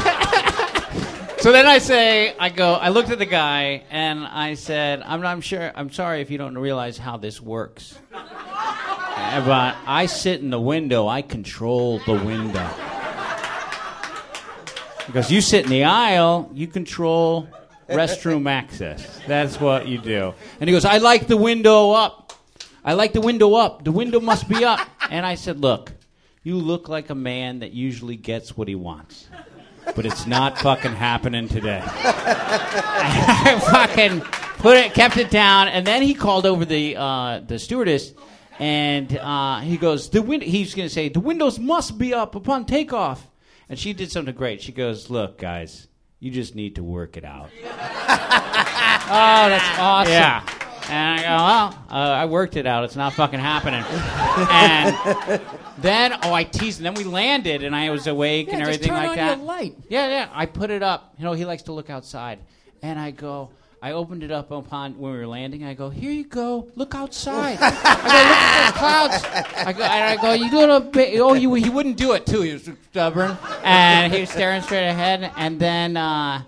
[1.45, 5.23] So then I say, I go, I looked at the guy and I said, I'm
[5.27, 7.99] I'm sure, I'm sorry if you don't realize how this works.
[8.15, 12.67] Uh, But I sit in the window, I control the window.
[15.07, 17.47] Because you sit in the aisle, you control
[17.91, 19.21] restroom access.
[19.29, 20.33] That's what you do.
[20.61, 22.33] And he goes, I like the window up.
[22.83, 23.85] I like the window up.
[23.85, 24.81] The window must be up.
[25.11, 25.93] And I said, Look,
[26.45, 29.27] you look like a man that usually gets what he wants
[29.95, 31.83] but it's not fucking happening today.
[31.87, 34.21] I fucking
[34.59, 38.15] put it, kept it down, and then he called over the uh, the stewardess,
[38.59, 42.35] and uh, he goes, "The win-, He's going to say the windows must be up
[42.35, 43.29] upon takeoff,
[43.69, 44.63] and she did something great.
[44.63, 45.89] She goes, "Look, guys,
[46.19, 47.51] you just need to work it out."
[49.07, 50.13] Oh, that's awesome.
[50.13, 50.64] Yeah.
[50.89, 52.85] And I go, well, uh, I worked it out.
[52.85, 53.85] It's not fucking happening.
[54.51, 55.41] and
[55.79, 56.79] then, oh, I teased.
[56.79, 59.39] And then we landed, and I was awake Yeah, and everything turn like on that.
[59.39, 59.75] your light.
[59.89, 60.29] Yeah, yeah.
[60.33, 61.15] I put it up.
[61.19, 62.39] You know, he likes to look outside.
[62.83, 65.65] And I go, I opened it up upon when we were landing.
[65.65, 66.69] I go, here you go.
[66.75, 67.59] Look outside.
[67.61, 69.67] I go, look at those clouds.
[69.67, 71.19] I go, and I go, you little bit.
[71.21, 72.43] Oh, you, he wouldn't do it too.
[72.43, 75.31] He was stubborn, and he was staring straight ahead.
[75.37, 76.43] And then uh,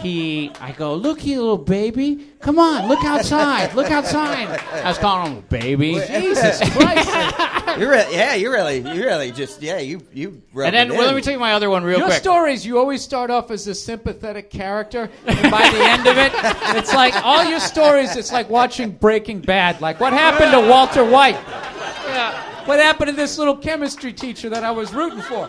[0.00, 2.26] he, I go, look, you little baby.
[2.40, 3.74] Come on, look outside.
[3.74, 4.48] Look outside.
[4.72, 5.94] I was calling him a baby.
[5.94, 7.46] Jesus Christ.
[7.78, 10.42] You really, yeah, you really, you really just, yeah, you you.
[10.52, 12.00] rub And then, well, let me tell you my other one real quick.
[12.00, 12.20] Your quick.
[12.20, 16.32] stories, you always start off as a sympathetic character, and by the end of it,
[16.76, 18.16] it's like all your stories.
[18.16, 19.80] It's like watching Breaking Bad.
[19.80, 21.36] Like what happened to Walter White?
[21.36, 22.66] Yeah.
[22.66, 25.48] What happened to this little chemistry teacher that I was rooting for?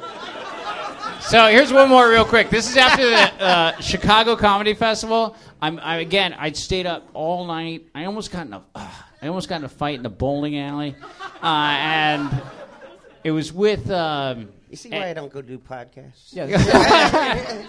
[1.22, 2.49] So here's one more real quick.
[2.49, 5.36] This is after the uh, Chicago Comedy Festival.
[5.61, 6.34] I'm I, again.
[6.34, 7.86] I stayed up all night.
[7.95, 8.89] I almost got in a, uh,
[9.22, 10.95] I almost got in a fight in a bowling alley,
[11.41, 12.41] uh, and
[13.24, 13.89] it was with.
[13.89, 16.34] Um, You see why I don't go do podcasts?
[16.34, 16.47] Yeah.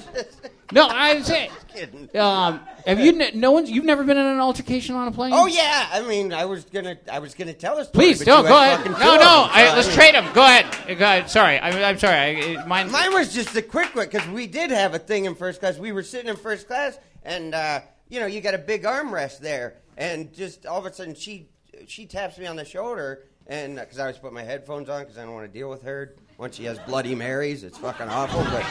[0.73, 1.51] no, I was saying.
[1.75, 2.09] Kidding.
[2.19, 3.19] Um, have you?
[3.19, 3.71] n- No one's.
[3.71, 5.33] You've never been in an altercation on a plane?
[5.35, 7.89] Oh yeah, I mean, I was gonna, I was gonna tell story.
[7.93, 8.85] Please, no, go ahead.
[8.85, 10.31] No, no, I, let's trade them.
[10.35, 10.67] Go ahead.
[10.99, 11.31] Go ahead.
[11.31, 12.17] Sorry, I, I'm sorry.
[12.17, 12.91] I, it- mine.
[12.91, 15.79] Mine was just a quick one because we did have a thing in first class.
[15.79, 19.39] We were sitting in first class, and uh, you know, you got a big armrest
[19.39, 21.49] there, and just all of a sudden, she
[21.87, 25.17] she taps me on the shoulder, and because I was putting my headphones on because
[25.17, 27.63] I don't want to deal with her once she has Bloody Marys.
[27.63, 28.65] It's fucking awful, but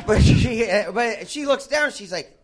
[0.06, 1.90] but she uh, but she looks down.
[1.92, 2.36] She's like.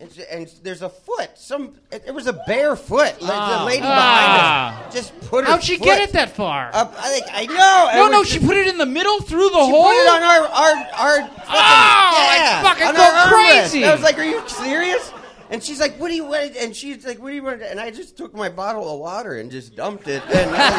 [0.00, 1.30] And, she- and there's a foot.
[1.36, 3.22] Some it, it was a bare foot.
[3.22, 4.74] Like, the lady Ah.
[4.74, 5.50] behind us just put her.
[5.52, 6.70] How'd she get it that far?
[6.74, 7.90] Up, I think I know.
[8.06, 9.84] no, no, she just- put it in the middle through the she hole.
[9.84, 11.28] put it on our our our.
[11.28, 13.84] Fucking, Oh, yeah, fucking go crazy.
[13.84, 15.12] I was like, "Are you serious?"
[15.52, 17.78] And she's like, "What do you want?" And she's like, "What do you want?" And
[17.78, 20.22] I just took my bottle of water and just dumped it.
[20.22, 20.72] And yeah.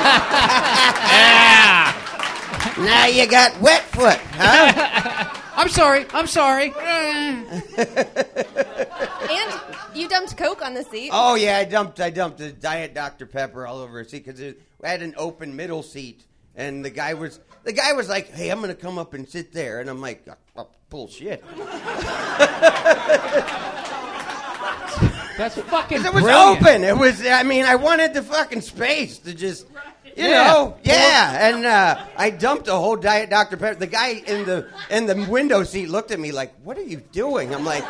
[2.80, 5.40] now you got wet foot, huh?
[5.56, 6.08] I'm sorry.
[6.12, 6.74] I'm sorry.
[9.30, 9.62] And
[9.94, 11.12] you dumped Coke on the seat.
[11.14, 14.42] oh yeah, I dumped I dumped a diet Dr Pepper all over her seat because
[14.42, 18.50] I had an open middle seat, and the guy was the guy was like, "Hey,
[18.50, 21.44] I'm going to come up and sit there," and I'm like, oh, "Bullshit."
[25.38, 26.62] That's fucking It was brilliant.
[26.62, 26.84] open.
[26.84, 27.26] It was.
[27.26, 29.66] I mean, I wanted the fucking space to just,
[30.16, 30.44] you Yeah.
[30.52, 31.48] know, yeah.
[31.50, 33.80] And uh, I dumped a whole diet Dr Pepper.
[33.80, 36.98] The guy in the in the window seat looked at me like, "What are you
[37.12, 37.84] doing?" I'm like,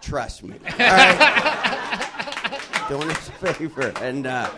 [0.00, 2.08] "Trust me, all right,
[2.88, 4.48] doing us a favor." And uh,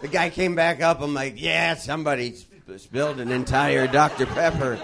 [0.00, 1.00] the guy came back up.
[1.00, 4.78] I'm like, "Yeah, somebody sp- spilled an entire Dr Pepper."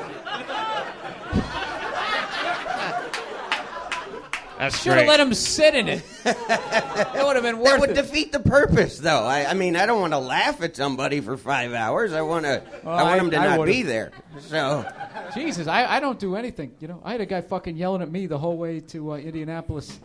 [4.61, 6.02] That's Should have let him sit in it.
[6.26, 7.94] it would have been worth That would it.
[7.94, 9.24] defeat the purpose, though.
[9.24, 12.12] I, I mean, I don't want to laugh at somebody for five hours.
[12.12, 12.62] I want to.
[12.84, 13.74] Well, I want I- them to I not would've.
[13.74, 14.12] be there.
[14.40, 14.84] So.
[15.34, 16.74] Jesus, I, I don't do anything.
[16.78, 19.16] You know, I had a guy fucking yelling at me the whole way to uh,
[19.16, 19.98] Indianapolis.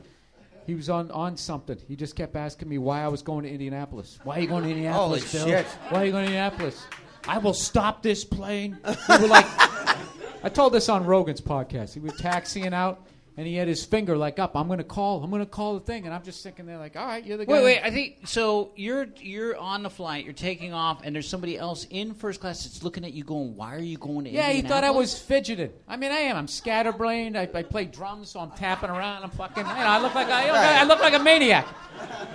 [0.66, 1.78] He was on, on something.
[1.88, 4.20] He just kept asking me why I was going to Indianapolis.
[4.24, 5.58] Why are you going to Indianapolis, Holy Bill?
[5.58, 5.66] shit.
[5.90, 6.82] Why are you going to Indianapolis?
[7.28, 8.78] I will stop this plane.
[9.10, 9.46] We were like,
[10.44, 11.94] I told this on Rogan's podcast.
[11.94, 13.06] He was taxiing out,
[13.38, 14.56] and he had his finger like up.
[14.56, 15.24] I'm going to call.
[15.24, 17.38] I'm going to call the thing, and I'm just sitting there like, all right, you're
[17.38, 17.54] the guy.
[17.54, 17.82] Wait, wait.
[17.84, 18.72] I think so.
[18.76, 20.24] You're you're on the flight.
[20.24, 23.56] You're taking off, and there's somebody else in first class that's looking at you, going,
[23.56, 25.72] "Why are you going to?" Yeah, he thought I was fidgeting.
[25.88, 26.38] I mean, I am.
[26.38, 27.38] I'm scatterbrained.
[27.38, 29.24] I, I play drums, so I'm tapping around.
[29.24, 29.66] I'm fucking.
[29.66, 31.68] You know, I look like I, I look like a maniac.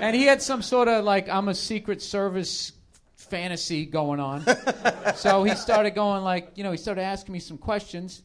[0.00, 2.72] And he had some sort of like I'm a Secret Service
[3.16, 4.44] fantasy going on.
[5.16, 8.22] so he started going like, you know, he started asking me some questions.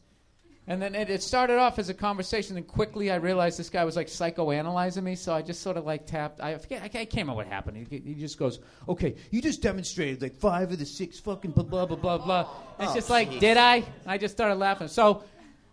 [0.68, 3.84] And then it, it started off as a conversation, and quickly I realized this guy
[3.84, 5.14] was like psychoanalyzing me.
[5.14, 6.40] So I just sort of like tapped.
[6.40, 6.82] I forget.
[6.82, 7.86] I can't, I can't remember what happened.
[7.88, 8.58] He, he just goes,
[8.88, 12.48] "Okay, you just demonstrated like five of the six fucking blah blah blah blah blah."
[12.78, 13.84] And it's oh, just like, did I?
[14.06, 14.88] I just started laughing.
[14.88, 15.22] So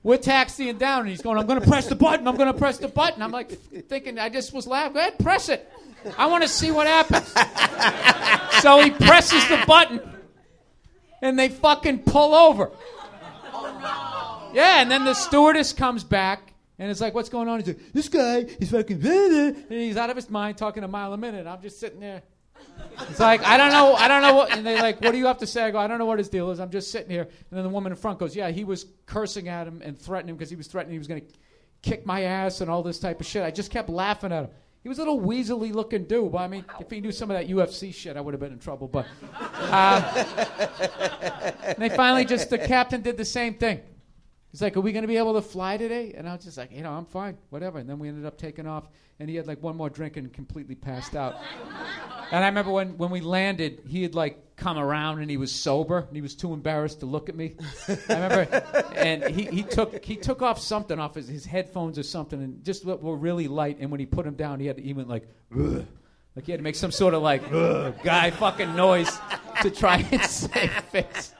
[0.03, 2.27] we're taxiing down, and he's going, "I'm going to press the button.
[2.27, 4.93] I'm going to press the button." I'm like thinking, I just was laughing.
[4.93, 5.67] Go ahead, press it.
[6.19, 7.33] I want to see what happens.
[8.61, 10.01] so he presses the button,
[11.23, 12.69] and they fucking pull over.
[13.55, 14.12] Oh,
[14.53, 17.93] Yeah, and then the stewardess comes back and it's like, "What's going on?" He's like,
[17.93, 21.13] "This guy is fucking," blah, blah," and he's out of his mind talking a mile
[21.13, 21.47] a minute.
[21.47, 22.23] I'm just sitting there.
[23.09, 24.51] It's like I don't know, I don't know what.
[24.51, 26.17] And they're like, "What do you have to say?" I go, "I don't know what
[26.17, 26.59] his deal is.
[26.59, 29.47] I'm just sitting here." And then the woman in front goes, "Yeah, he was cursing
[29.47, 31.27] at him and threatening him because he was threatening he was going to
[31.81, 34.49] kick my ass and all this type of shit." I just kept laughing at him.
[34.81, 37.37] He was a little weaselly looking dude, but I mean, if he knew some of
[37.37, 38.89] that UFC shit, I would have been in trouble.
[38.89, 39.05] But
[39.53, 40.25] uh,
[41.63, 43.79] and they finally just the captain did the same thing.
[44.53, 46.59] He's like, "Are we going to be able to fly today?" And I was just
[46.59, 48.87] like, "You know, I'm fine, whatever." And then we ended up taking off,
[49.19, 51.37] and he had like one more drink and completely passed out.
[52.31, 55.51] and I remember when when we landed, he had like come around and he was
[55.51, 57.55] sober, and he was too embarrassed to look at me.
[57.87, 58.63] I remember,
[58.95, 62.63] and he, he took he took off something off his, his headphones or something, and
[62.63, 63.77] just what were really light.
[63.79, 65.27] And when he put them down, he had to, he went like.
[65.57, 65.83] Ugh.
[66.35, 69.19] Like he had to make some sort of like "Ugh," guy fucking noise
[69.61, 71.31] to try and save face.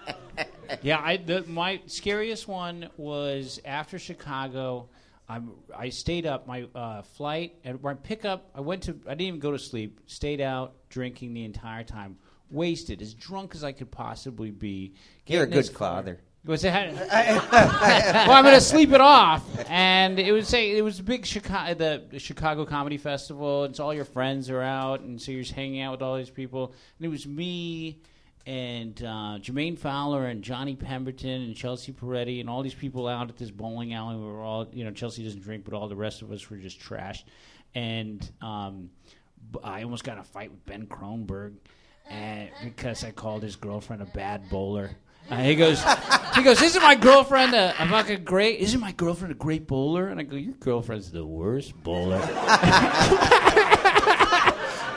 [0.82, 4.90] Yeah, I the, my scariest one was after Chicago.
[5.30, 8.50] I'm, I stayed up my uh, flight and my pickup.
[8.54, 9.00] I went to.
[9.06, 10.02] I didn't even go to sleep.
[10.06, 12.18] Stayed out drinking the entire time.
[12.52, 14.94] Wasted, as drunk as I could possibly be.
[15.26, 16.20] You're a good father.
[16.46, 16.94] Was that?
[18.28, 21.26] well, I'm going to sleep it off, and it was say it was a big
[21.26, 25.32] Chicago the, the Chicago Comedy Festival, and so all your friends are out, and so
[25.32, 28.02] you're just hanging out with all these people, and it was me
[28.46, 33.30] and uh, Jermaine Fowler and Johnny Pemberton and Chelsea Peretti and all these people out
[33.30, 34.18] at this bowling alley.
[34.18, 36.58] We were all, you know, Chelsea doesn't drink, but all the rest of us were
[36.58, 37.24] just trashed,
[37.74, 38.90] and um,
[39.64, 41.56] I almost got in a fight with Ben Kronberg,
[42.10, 44.92] and because I called his girlfriend a bad bowler.
[45.30, 45.82] Uh, he goes,
[46.36, 48.60] he goes, isn't my girlfriend a, a fucking great?
[48.60, 50.10] Isn't my girlfriend a great bowler?
[50.10, 52.20] And I go, your girlfriend's the worst bowler.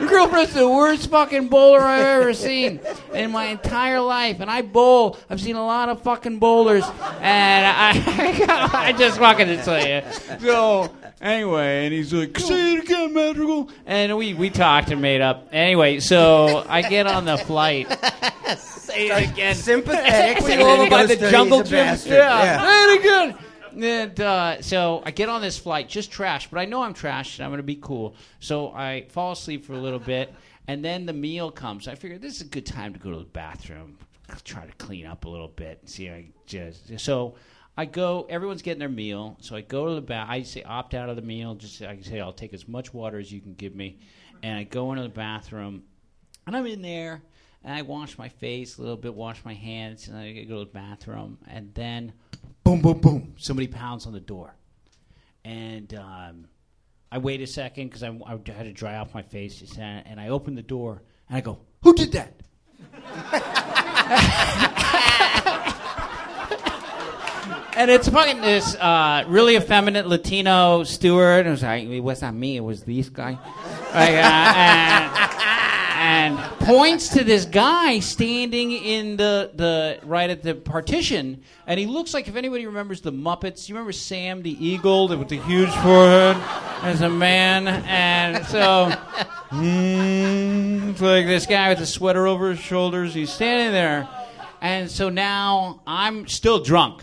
[0.01, 2.81] Your girlfriend's the worst fucking bowler I've ever seen
[3.15, 4.41] in my entire life.
[4.41, 5.19] And I bowl.
[5.31, 6.85] I've seen a lot of fucking bowlers.
[7.21, 10.03] And I, I just fucking to tell you.
[10.41, 10.91] So,
[11.21, 13.71] anyway, and he's like, say it again, Madrigal.
[13.87, 15.49] And we, we talked and made up.
[15.53, 17.89] Anyway, so I get on the flight.
[18.59, 19.55] say it again.
[19.55, 20.45] Sympathetic.
[20.45, 21.79] We and go then over he by the jungle he's gym.
[21.79, 22.13] bastard.
[22.13, 22.61] Yeah.
[22.61, 23.39] Say it again.
[23.77, 27.39] And uh, so I get on this flight, just trash, but I know I'm trash
[27.39, 28.15] and I'm going to be cool.
[28.41, 30.33] So I fall asleep for a little bit,
[30.67, 31.87] and then the meal comes.
[31.87, 33.99] I figure this is a good time to go to the bathroom,
[34.45, 36.09] try to clean up a little bit, and see.
[36.09, 37.35] I just so
[37.77, 38.27] I go.
[38.31, 40.29] Everyone's getting their meal, so I go to the bath.
[40.31, 41.55] I say opt out of the meal.
[41.55, 43.99] Just I say I'll take as much water as you can give me,
[44.43, 45.83] and I go into the bathroom,
[46.47, 47.23] and I'm in there.
[47.65, 50.67] And I wash my face a little bit, wash my hands, and I go to
[50.67, 52.13] the bathroom, and then
[52.67, 53.35] boom, boom, boom.
[53.37, 54.57] Somebody pounds on the door.
[55.45, 56.49] And um,
[57.13, 59.63] I wait a second because I, I had to dry off my face.
[59.79, 62.35] And and I open the door and I go, Who did that?
[67.77, 71.47] and it's fucking this uh, really effeminate Latino steward.
[71.47, 73.39] It was like, it was not me, it was this guy.
[73.95, 75.36] Like, uh, and,
[76.27, 81.87] and points to this guy standing in the, the right at the partition, and he
[81.87, 83.69] looks like if anybody remembers the Muppets.
[83.69, 86.37] You remember Sam the Eagle with the huge forehead
[86.83, 88.91] as a man, and so
[89.51, 93.15] mm, it's like this guy with the sweater over his shoulders.
[93.15, 94.09] He's standing there,
[94.61, 97.03] and so now I'm still drunk,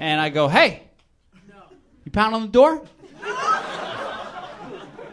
[0.00, 0.82] and I go, "Hey,
[2.04, 2.82] you pound on the door."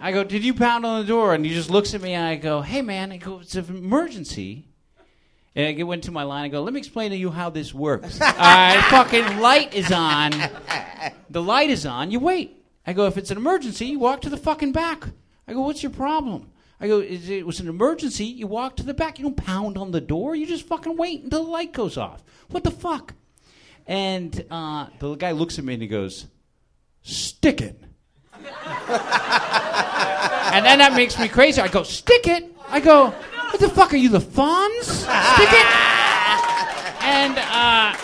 [0.02, 1.34] I go, did you pound on the door?
[1.34, 3.66] And he just looks at me and I go, hey man, I go, it's an
[3.70, 4.66] emergency.
[5.56, 7.74] And I go into my line and go, let me explain to you how this
[7.74, 8.22] works.
[8.22, 10.32] All right, fucking light is on.
[11.30, 12.12] The light is on.
[12.12, 12.64] You wait.
[12.86, 15.06] I go, if it's an emergency, you walk to the fucking back.
[15.48, 16.52] I go, what's your problem?
[16.80, 18.26] I go, is it was an emergency.
[18.26, 19.20] You walk to the back.
[19.20, 20.36] You don't pound on the door.
[20.36, 22.24] You just fucking wait until the light goes off.
[22.50, 23.14] What the fuck?
[23.86, 26.28] And uh, the guy looks at me and he goes,
[27.02, 27.84] stick it.
[30.54, 31.62] And then that makes me crazy.
[31.62, 32.56] I go, stick it.
[32.70, 33.08] I go,
[33.52, 34.84] what the fuck are you, the Fonz?
[34.84, 35.66] Stick it.
[37.02, 37.96] And uh,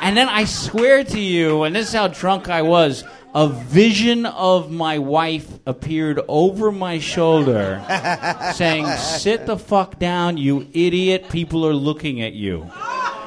[0.00, 3.04] and then I swear to you, and this is how drunk I was.
[3.34, 7.82] A vision of my wife appeared over my shoulder,
[8.54, 11.30] saying, "Sit the fuck down, you idiot!
[11.30, 12.70] People are looking at you."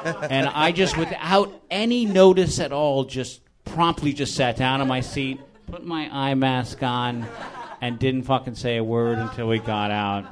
[0.04, 5.00] And I just, without any notice at all, just promptly just sat down in my
[5.00, 7.26] seat, put my eye mask on,
[7.80, 10.26] and didn't fucking say a word until we got out.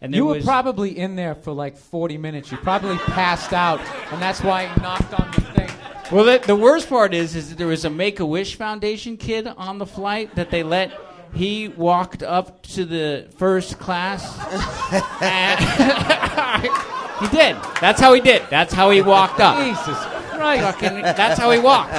[0.00, 2.52] And there You were was, probably in there for like 40 minutes.
[2.52, 3.80] You probably passed out,
[4.12, 5.70] and that's why he knocked on the thing.
[6.12, 9.16] well, the, the worst part is, is that there was a Make a Wish Foundation
[9.16, 10.92] kid on the flight that they let.
[11.34, 14.22] He walked up to the first class.
[17.20, 17.56] he did.
[17.80, 18.42] That's how he did.
[18.50, 19.58] That's how he walked up.
[19.58, 20.15] Jesus
[20.46, 20.80] Christ.
[20.80, 21.92] Fucking, that's how he walked.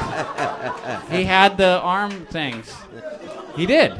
[1.11, 2.73] He had the arm things.
[3.55, 3.99] He did.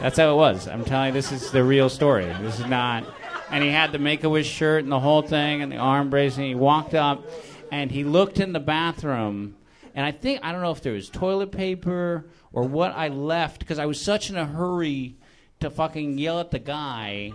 [0.00, 0.68] That's how it was.
[0.68, 2.26] I'm telling you, this is the real story.
[2.40, 3.04] This is not.
[3.50, 6.10] And he had the Make a Wish shirt and the whole thing and the arm
[6.10, 6.36] brace.
[6.36, 7.24] And he walked up
[7.72, 9.56] and he looked in the bathroom.
[9.94, 13.60] And I think, I don't know if there was toilet paper or what I left
[13.60, 15.16] because I was such in a hurry
[15.60, 17.32] to fucking yell at the guy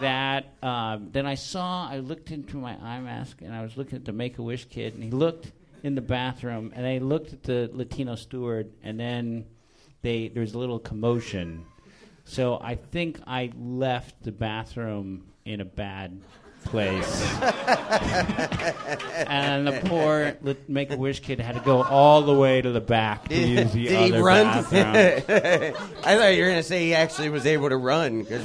[0.00, 3.96] that um, then I saw, I looked into my eye mask and I was looking
[3.96, 7.32] at the Make a Wish kid, and he looked in the bathroom, and I looked
[7.32, 9.44] at the Latino steward, and then
[10.02, 11.64] they there was a little commotion.
[12.24, 16.20] So I think I left the bathroom in a bad
[16.66, 17.22] place.
[19.26, 20.36] and the poor
[20.68, 23.72] Make a Wish kid had to go all the way to the back to use
[23.72, 24.44] the did he other run?
[24.44, 25.74] bathroom.
[26.04, 28.24] I thought you were going to say he actually was able to run.
[28.24, 28.44] Cause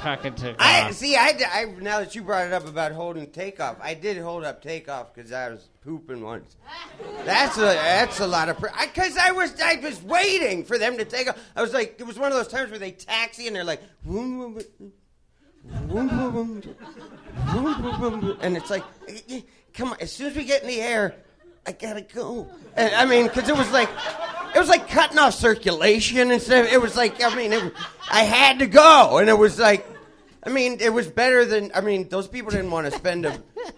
[0.00, 1.16] Fucking took I see.
[1.16, 4.62] I, I now that you brought it up about holding takeoff, I did hold up
[4.62, 6.56] takeoff because I was pooping once.
[7.24, 11.04] That's a that's a lot of because I, was I was waiting for them to
[11.04, 11.38] take off.
[11.56, 13.80] I was like, it was one of those times where they taxi and they're like,
[14.04, 14.92] "Vroom, vroom, vroom,
[18.40, 18.84] and it's like,
[19.74, 21.14] come on, as soon as we get in the air,
[21.66, 22.48] I gotta go.
[22.76, 23.88] And, I mean, because it was like.
[24.52, 26.66] It was like cutting off circulation and stuff.
[26.72, 27.72] It was like, I mean, it,
[28.10, 29.86] I had to go, and it was like,
[30.42, 31.70] I mean, it was better than.
[31.72, 33.30] I mean, those people didn't want to spend a.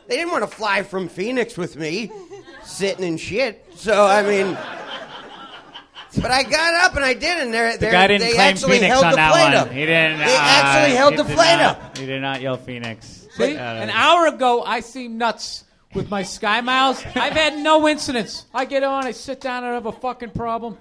[0.08, 2.10] They didn't want to fly from Phoenix with me,
[2.62, 3.66] sitting in shit.
[3.74, 4.56] So I mean,
[6.20, 8.48] but I got up and I did, and they're, The they're, guy didn't they claim
[8.54, 9.54] actually Phoenix held on the that plate one.
[9.54, 9.70] up.
[9.70, 10.18] He didn't.
[10.18, 11.98] They uh, actually held he the did plate not- up.
[11.98, 13.28] He did not yell Phoenix.
[13.36, 17.02] See, an hour ago I seemed nuts with my Sky Miles.
[17.14, 18.44] I've had no incidents.
[18.52, 20.76] I get on, I sit down, I don't have a fucking problem.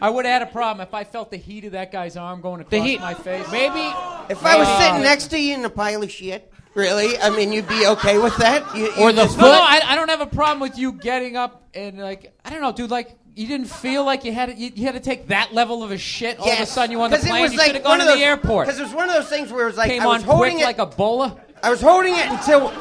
[0.00, 2.40] I would have had a problem if I felt the heat of that guy's arm
[2.42, 3.00] going across heat.
[3.00, 3.50] my face.
[3.50, 3.80] Maybe
[4.28, 7.50] If I was sitting next to you in a pile of shit, really, I mean,
[7.52, 8.76] you'd be okay with that.
[8.76, 11.36] You, Or the just- No, no, I, I don't have a problem with you getting
[11.36, 12.90] up and like I don't know, dude.
[12.90, 15.82] Like you didn't feel like you had to, you, you had to take that level
[15.84, 16.38] of a shit.
[16.38, 16.72] All of a Yes.
[16.72, 17.42] sudden you on the 'Cause it plane.
[17.42, 18.66] was You like should have gone one to of the those- airport.
[18.66, 20.28] Because it was one of those things where it was like Came I was on
[20.28, 21.36] holding quick it like Ebola.
[21.62, 22.72] I was holding it until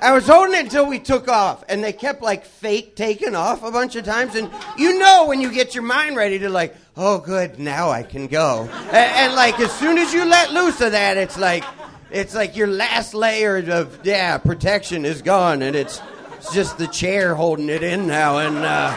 [0.00, 3.64] I was holding it until we took off, and they kept like fake taking off
[3.64, 4.36] a bunch of times.
[4.36, 8.04] And you know when you get your mind ready to like, oh, good, now I
[8.04, 8.68] can go.
[8.88, 11.64] And, and like as soon as you let loose of that, it's like
[12.12, 16.00] it's like your last layer of yeah protection is gone, and it's,
[16.48, 18.38] it's just the chair holding it in now.
[18.38, 18.90] And uh,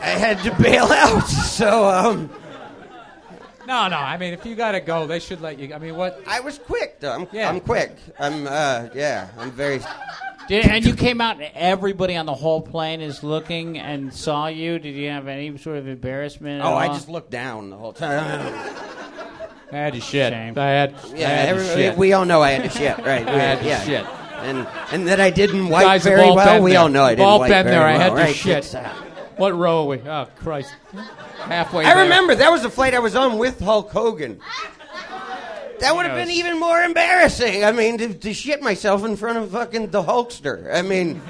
[0.00, 2.30] I had to bail out, so um.
[3.66, 3.96] No, no.
[3.98, 5.74] I mean, if you gotta go, they should let you.
[5.74, 6.22] I mean, what?
[6.26, 7.12] I was quick, though.
[7.12, 7.50] I'm, Yeah.
[7.50, 7.96] I'm quick.
[8.18, 9.80] I'm, uh, yeah, I'm very.
[10.48, 14.46] Did, and you came out, and everybody on the whole plane is looking and saw
[14.46, 14.78] you.
[14.78, 16.62] Did you have any sort of embarrassment?
[16.62, 16.94] at Oh, I all?
[16.94, 18.54] just looked down the whole time.
[19.72, 20.32] I had to shit.
[20.32, 20.58] Shame.
[20.58, 20.94] I had.
[21.14, 21.96] yeah, I had to everybody- shit.
[21.98, 23.24] we all know I had to shit, right?
[23.24, 23.82] We I had to yeah.
[23.84, 24.06] shit.
[24.42, 26.54] and and that I didn't wipe Guys have very all well.
[26.54, 26.80] been We there.
[26.80, 27.86] all know I We've didn't all wipe been very there.
[27.86, 28.34] I well, had to right?
[28.34, 28.56] shit.
[28.58, 28.88] It's, uh,
[29.36, 30.00] What row are we?
[30.08, 30.74] Oh Christ!
[31.40, 31.84] Halfway.
[31.84, 32.02] I there.
[32.04, 34.40] remember that was the flight I was on with Hulk Hogan.
[35.80, 37.62] That would have been even more embarrassing.
[37.64, 40.74] I mean, to, to shit myself in front of fucking the Hulkster.
[40.74, 41.20] I mean,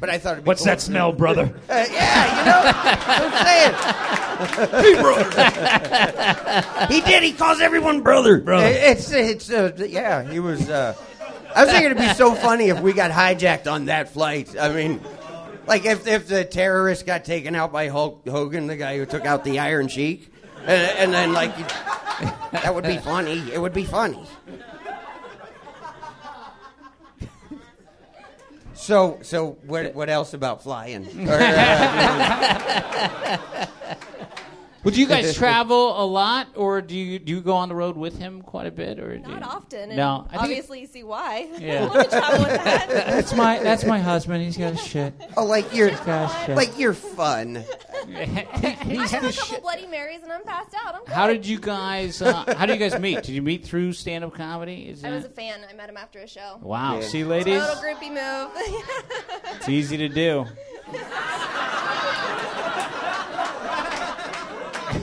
[0.00, 0.66] but I thought it'd be What's cool.
[0.66, 1.52] that smell, brother?
[1.68, 2.60] Uh, yeah, you know,
[3.06, 3.74] I'm saying.
[4.84, 6.92] hey, brother.
[6.92, 7.22] he did.
[7.22, 8.38] He calls everyone brother.
[8.40, 8.66] Brother.
[8.68, 10.22] It's it's uh, yeah.
[10.30, 10.68] He was.
[10.68, 10.94] Uh,
[11.54, 14.54] I was thinking it'd be so funny if we got hijacked on that flight.
[14.58, 15.00] I mean,
[15.66, 19.24] like if if the terrorist got taken out by Hulk Hogan, the guy who took
[19.24, 20.30] out the Iron Sheik,
[20.60, 21.56] and, and then like
[22.52, 23.38] that would be funny.
[23.52, 24.22] It would be funny.
[28.86, 31.06] So, so what, what else about flying?
[31.28, 32.86] Or, uh,
[34.86, 37.74] Well, do you guys travel a lot, or do you do you go on the
[37.74, 39.44] road with him quite a bit, or do Not you?
[39.48, 39.80] often.
[39.88, 41.48] And No, I think obviously you see why.
[41.58, 41.84] Yeah.
[41.84, 42.88] I want to travel with that.
[42.88, 44.44] That's my that's my husband.
[44.44, 45.12] He's got a shit.
[45.36, 46.54] oh, like you're, got shit.
[46.54, 47.56] like you're fun.
[48.08, 50.94] I have a couple Bloody Marys and I'm passed out.
[50.94, 51.12] I'm good.
[51.14, 52.22] How did you guys?
[52.22, 53.16] Uh, how did you guys meet?
[53.24, 54.88] Did you meet through stand-up comedy?
[54.88, 55.60] Is I was a that- fan.
[55.68, 56.60] I met him after a show.
[56.62, 57.00] wow.
[57.00, 57.08] Yeah.
[57.08, 58.52] See, ladies, Total groupie move.
[59.56, 60.46] it's easy to do.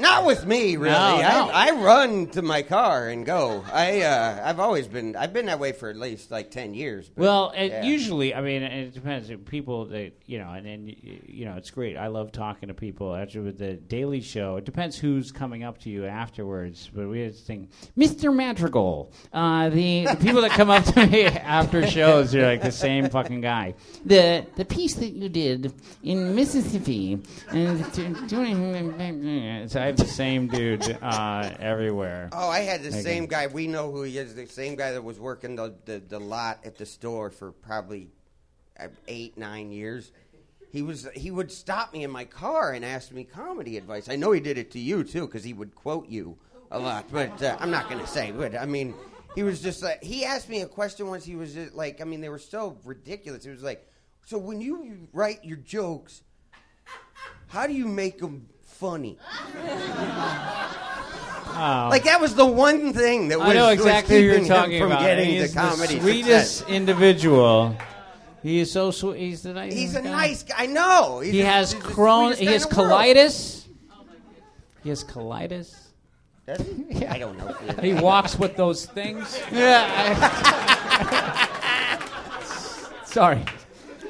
[0.00, 0.94] Not with me, really.
[0.94, 1.50] No, no.
[1.52, 3.64] I, I run to my car and go.
[3.72, 5.14] I, uh, I've always been.
[5.16, 7.08] I've been that way for at least like ten years.
[7.08, 7.82] but, Well, yeah.
[7.82, 9.30] usually, I mean, it depends.
[9.48, 10.94] People that you know, and then
[11.26, 11.96] you know, it's great.
[11.96, 13.14] I love talking to people.
[13.14, 16.90] Actually, with the Daily Show, it depends who's coming up to you afterwards.
[16.92, 18.34] But we had this thing, Mr.
[18.34, 19.12] Madrigal.
[19.32, 23.08] Uh, the, the people that come up to me after shows are like the same
[23.10, 23.74] fucking guy.
[24.04, 25.72] The the piece that you did
[26.02, 27.18] in Mississippi,
[27.50, 32.30] and doing, so I have the same dude uh, everywhere.
[32.32, 33.48] Oh, I had the same guy.
[33.48, 34.34] We know who he is.
[34.34, 38.08] The same guy that was working the, the, the lot at the store for probably
[38.78, 40.12] uh, eight, nine years.
[40.70, 44.08] He was he would stop me in my car and ask me comedy advice.
[44.08, 46.38] I know he did it to you too because he would quote you
[46.70, 47.06] a lot.
[47.10, 48.30] But uh, I'm not going to say.
[48.30, 48.94] But I mean,
[49.34, 51.24] he was just like he asked me a question once.
[51.24, 53.44] He was just like, I mean, they were so ridiculous.
[53.44, 53.84] It was like,
[54.24, 56.22] so when you write your jokes,
[57.48, 58.46] how do you make them
[58.80, 59.18] funny?
[61.52, 61.88] Oh.
[61.90, 64.80] Like that was the one thing that was, I know was exactly who you're talking
[64.80, 65.02] from about.
[65.02, 66.74] getting He the comedy the sweetest success.
[66.74, 67.76] individual.
[68.42, 69.18] He is so sweet.
[69.18, 70.10] He's the nicest He's a guy.
[70.10, 70.54] nice guy.
[70.58, 71.20] I know.
[71.20, 72.34] He's He has he's Crohn.
[72.36, 73.66] He has colitis.
[74.82, 75.76] He has colitis.
[76.46, 77.06] Does he?
[77.14, 77.54] I don't know.
[77.82, 79.38] He walks with those things.
[79.52, 79.84] Yeah.
[83.04, 83.44] Sorry.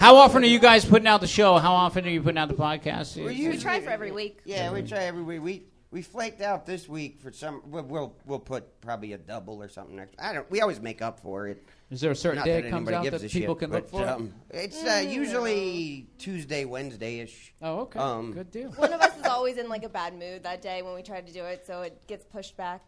[0.01, 1.59] How often are you guys putting out the show?
[1.59, 3.19] How often are you putting out the podcast?
[3.19, 4.41] Well, we usually- try for every week.
[4.47, 5.43] Yeah, we try every week.
[5.43, 7.61] We we flaked out this week for some.
[7.67, 10.15] We'll we'll, we'll put probably a double or something next.
[10.19, 10.51] I don't.
[10.51, 11.63] We always make up for it.
[11.91, 13.55] Is there a certain Not day that it comes anybody out gives that a people
[13.57, 14.09] shit, can look but, for?
[14.09, 17.53] Um, it's uh, usually Tuesday, Wednesday ish.
[17.61, 17.99] oh, okay.
[17.99, 18.71] um, Good deal.
[18.71, 21.21] One of us is always in like a bad mood that day when we try
[21.21, 22.81] to do it, so it gets pushed back.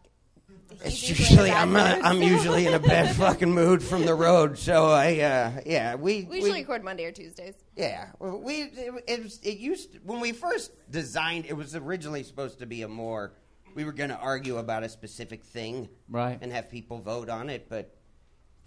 [0.85, 3.51] It's usually usually in a bad I'm uh, mood, I'm usually in a bad fucking
[3.51, 4.57] mood from the road.
[4.57, 7.55] So I uh, yeah we We usually record Monday or Tuesdays.
[7.75, 11.45] Yeah, we it, it, was, it used when we first designed.
[11.45, 13.33] It was originally supposed to be a more.
[13.75, 16.37] We were going to argue about a specific thing, Right.
[16.39, 17.95] and have people vote on it, but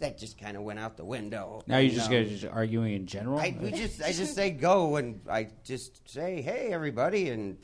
[0.00, 1.62] that just kind of went out the window.
[1.68, 3.38] Now you And, just guys just arguing in general.
[3.38, 7.58] I we just I just say go, and I just say hey everybody, and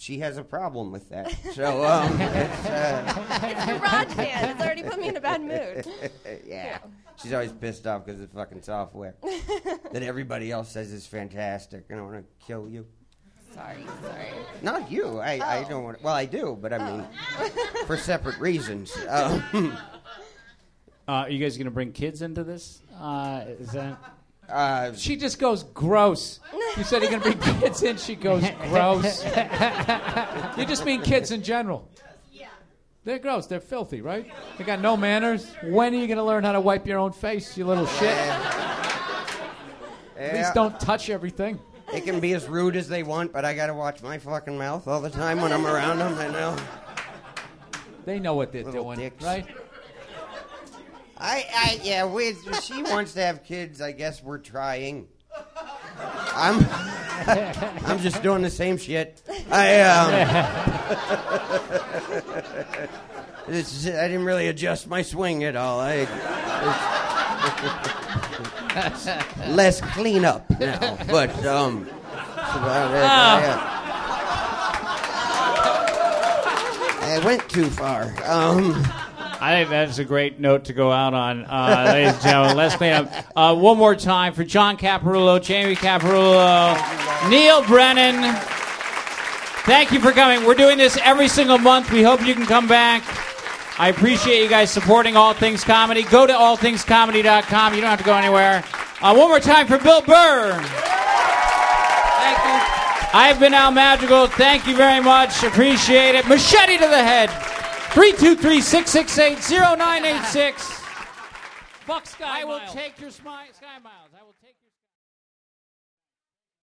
[0.00, 1.32] she has a problem with that.
[1.52, 4.50] So um, it's, uh, GarageBand.
[4.52, 5.86] It's already put me in a bad mood.
[6.46, 6.78] yeah,
[7.20, 9.14] she's always pissed off because of the fucking software
[9.92, 12.86] that everybody else says is fantastic, and I want to kill you.
[13.52, 14.28] Sorry, sorry.
[14.62, 15.18] Not you.
[15.18, 15.68] I, I Oh.
[15.68, 16.02] don't want.
[16.02, 17.06] Well, I do, but I mean,
[17.86, 18.96] for separate reasons.
[19.08, 19.76] Um,
[21.08, 22.82] Uh, are you guys going to bring kids into this?
[22.96, 23.98] Uh, is that?
[24.50, 26.40] Uh, She just goes gross.
[26.76, 27.96] You said you're gonna bring kids in.
[27.96, 29.24] She goes gross.
[30.56, 31.88] you just mean kids in general.
[33.02, 33.46] They're gross.
[33.46, 34.30] They're filthy, right?
[34.58, 35.50] They got no manners.
[35.62, 38.14] When are you gonna learn how to wipe your own face, you little shit?
[40.18, 41.58] At least don't touch everything.
[41.90, 44.86] they can be as rude as they want, but I gotta watch my fucking mouth
[44.86, 46.14] all the time when I'm around them.
[46.18, 46.56] I know.
[48.04, 49.24] They know what they're Little doing, dicks.
[49.24, 49.46] right?
[51.20, 52.06] I, I, yeah.
[52.06, 53.80] We, she wants to have kids.
[53.80, 55.06] I guess we're trying.
[56.34, 56.66] I'm,
[57.86, 59.22] I'm just doing the same shit.
[59.50, 60.12] I, um,
[63.54, 65.80] it's, I didn't really adjust my swing at all.
[65.80, 66.06] I,
[69.48, 71.94] less cleanup now, but um, it.
[73.02, 73.80] I, uh,
[77.02, 78.14] I went too far.
[78.24, 78.84] Um,
[79.42, 82.56] I think that's a great note to go out on, uh, ladies and gentlemen.
[82.58, 83.10] Let's clean up.
[83.34, 86.76] Uh, one more time for John Caparulo, Jamie Caparulo,
[87.30, 88.34] Neal Brennan.
[89.64, 90.44] Thank you for coming.
[90.46, 91.90] We're doing this every single month.
[91.90, 93.02] We hope you can come back.
[93.78, 96.02] I appreciate you guys supporting All Things Comedy.
[96.02, 97.74] Go to allthingscomedy.com.
[97.74, 98.62] You don't have to go anywhere.
[99.00, 100.52] Uh, one more time for Bill Burr.
[102.20, 102.60] Thank you.
[103.14, 104.26] I've been Al Madrigal.
[104.26, 105.42] Thank you very much.
[105.42, 106.28] Appreciate it.
[106.28, 107.30] Machete to the head.
[107.92, 109.38] 323 668
[109.78, 110.62] 0986.
[111.86, 113.99] Fuck Sky I will take your smi- Sky will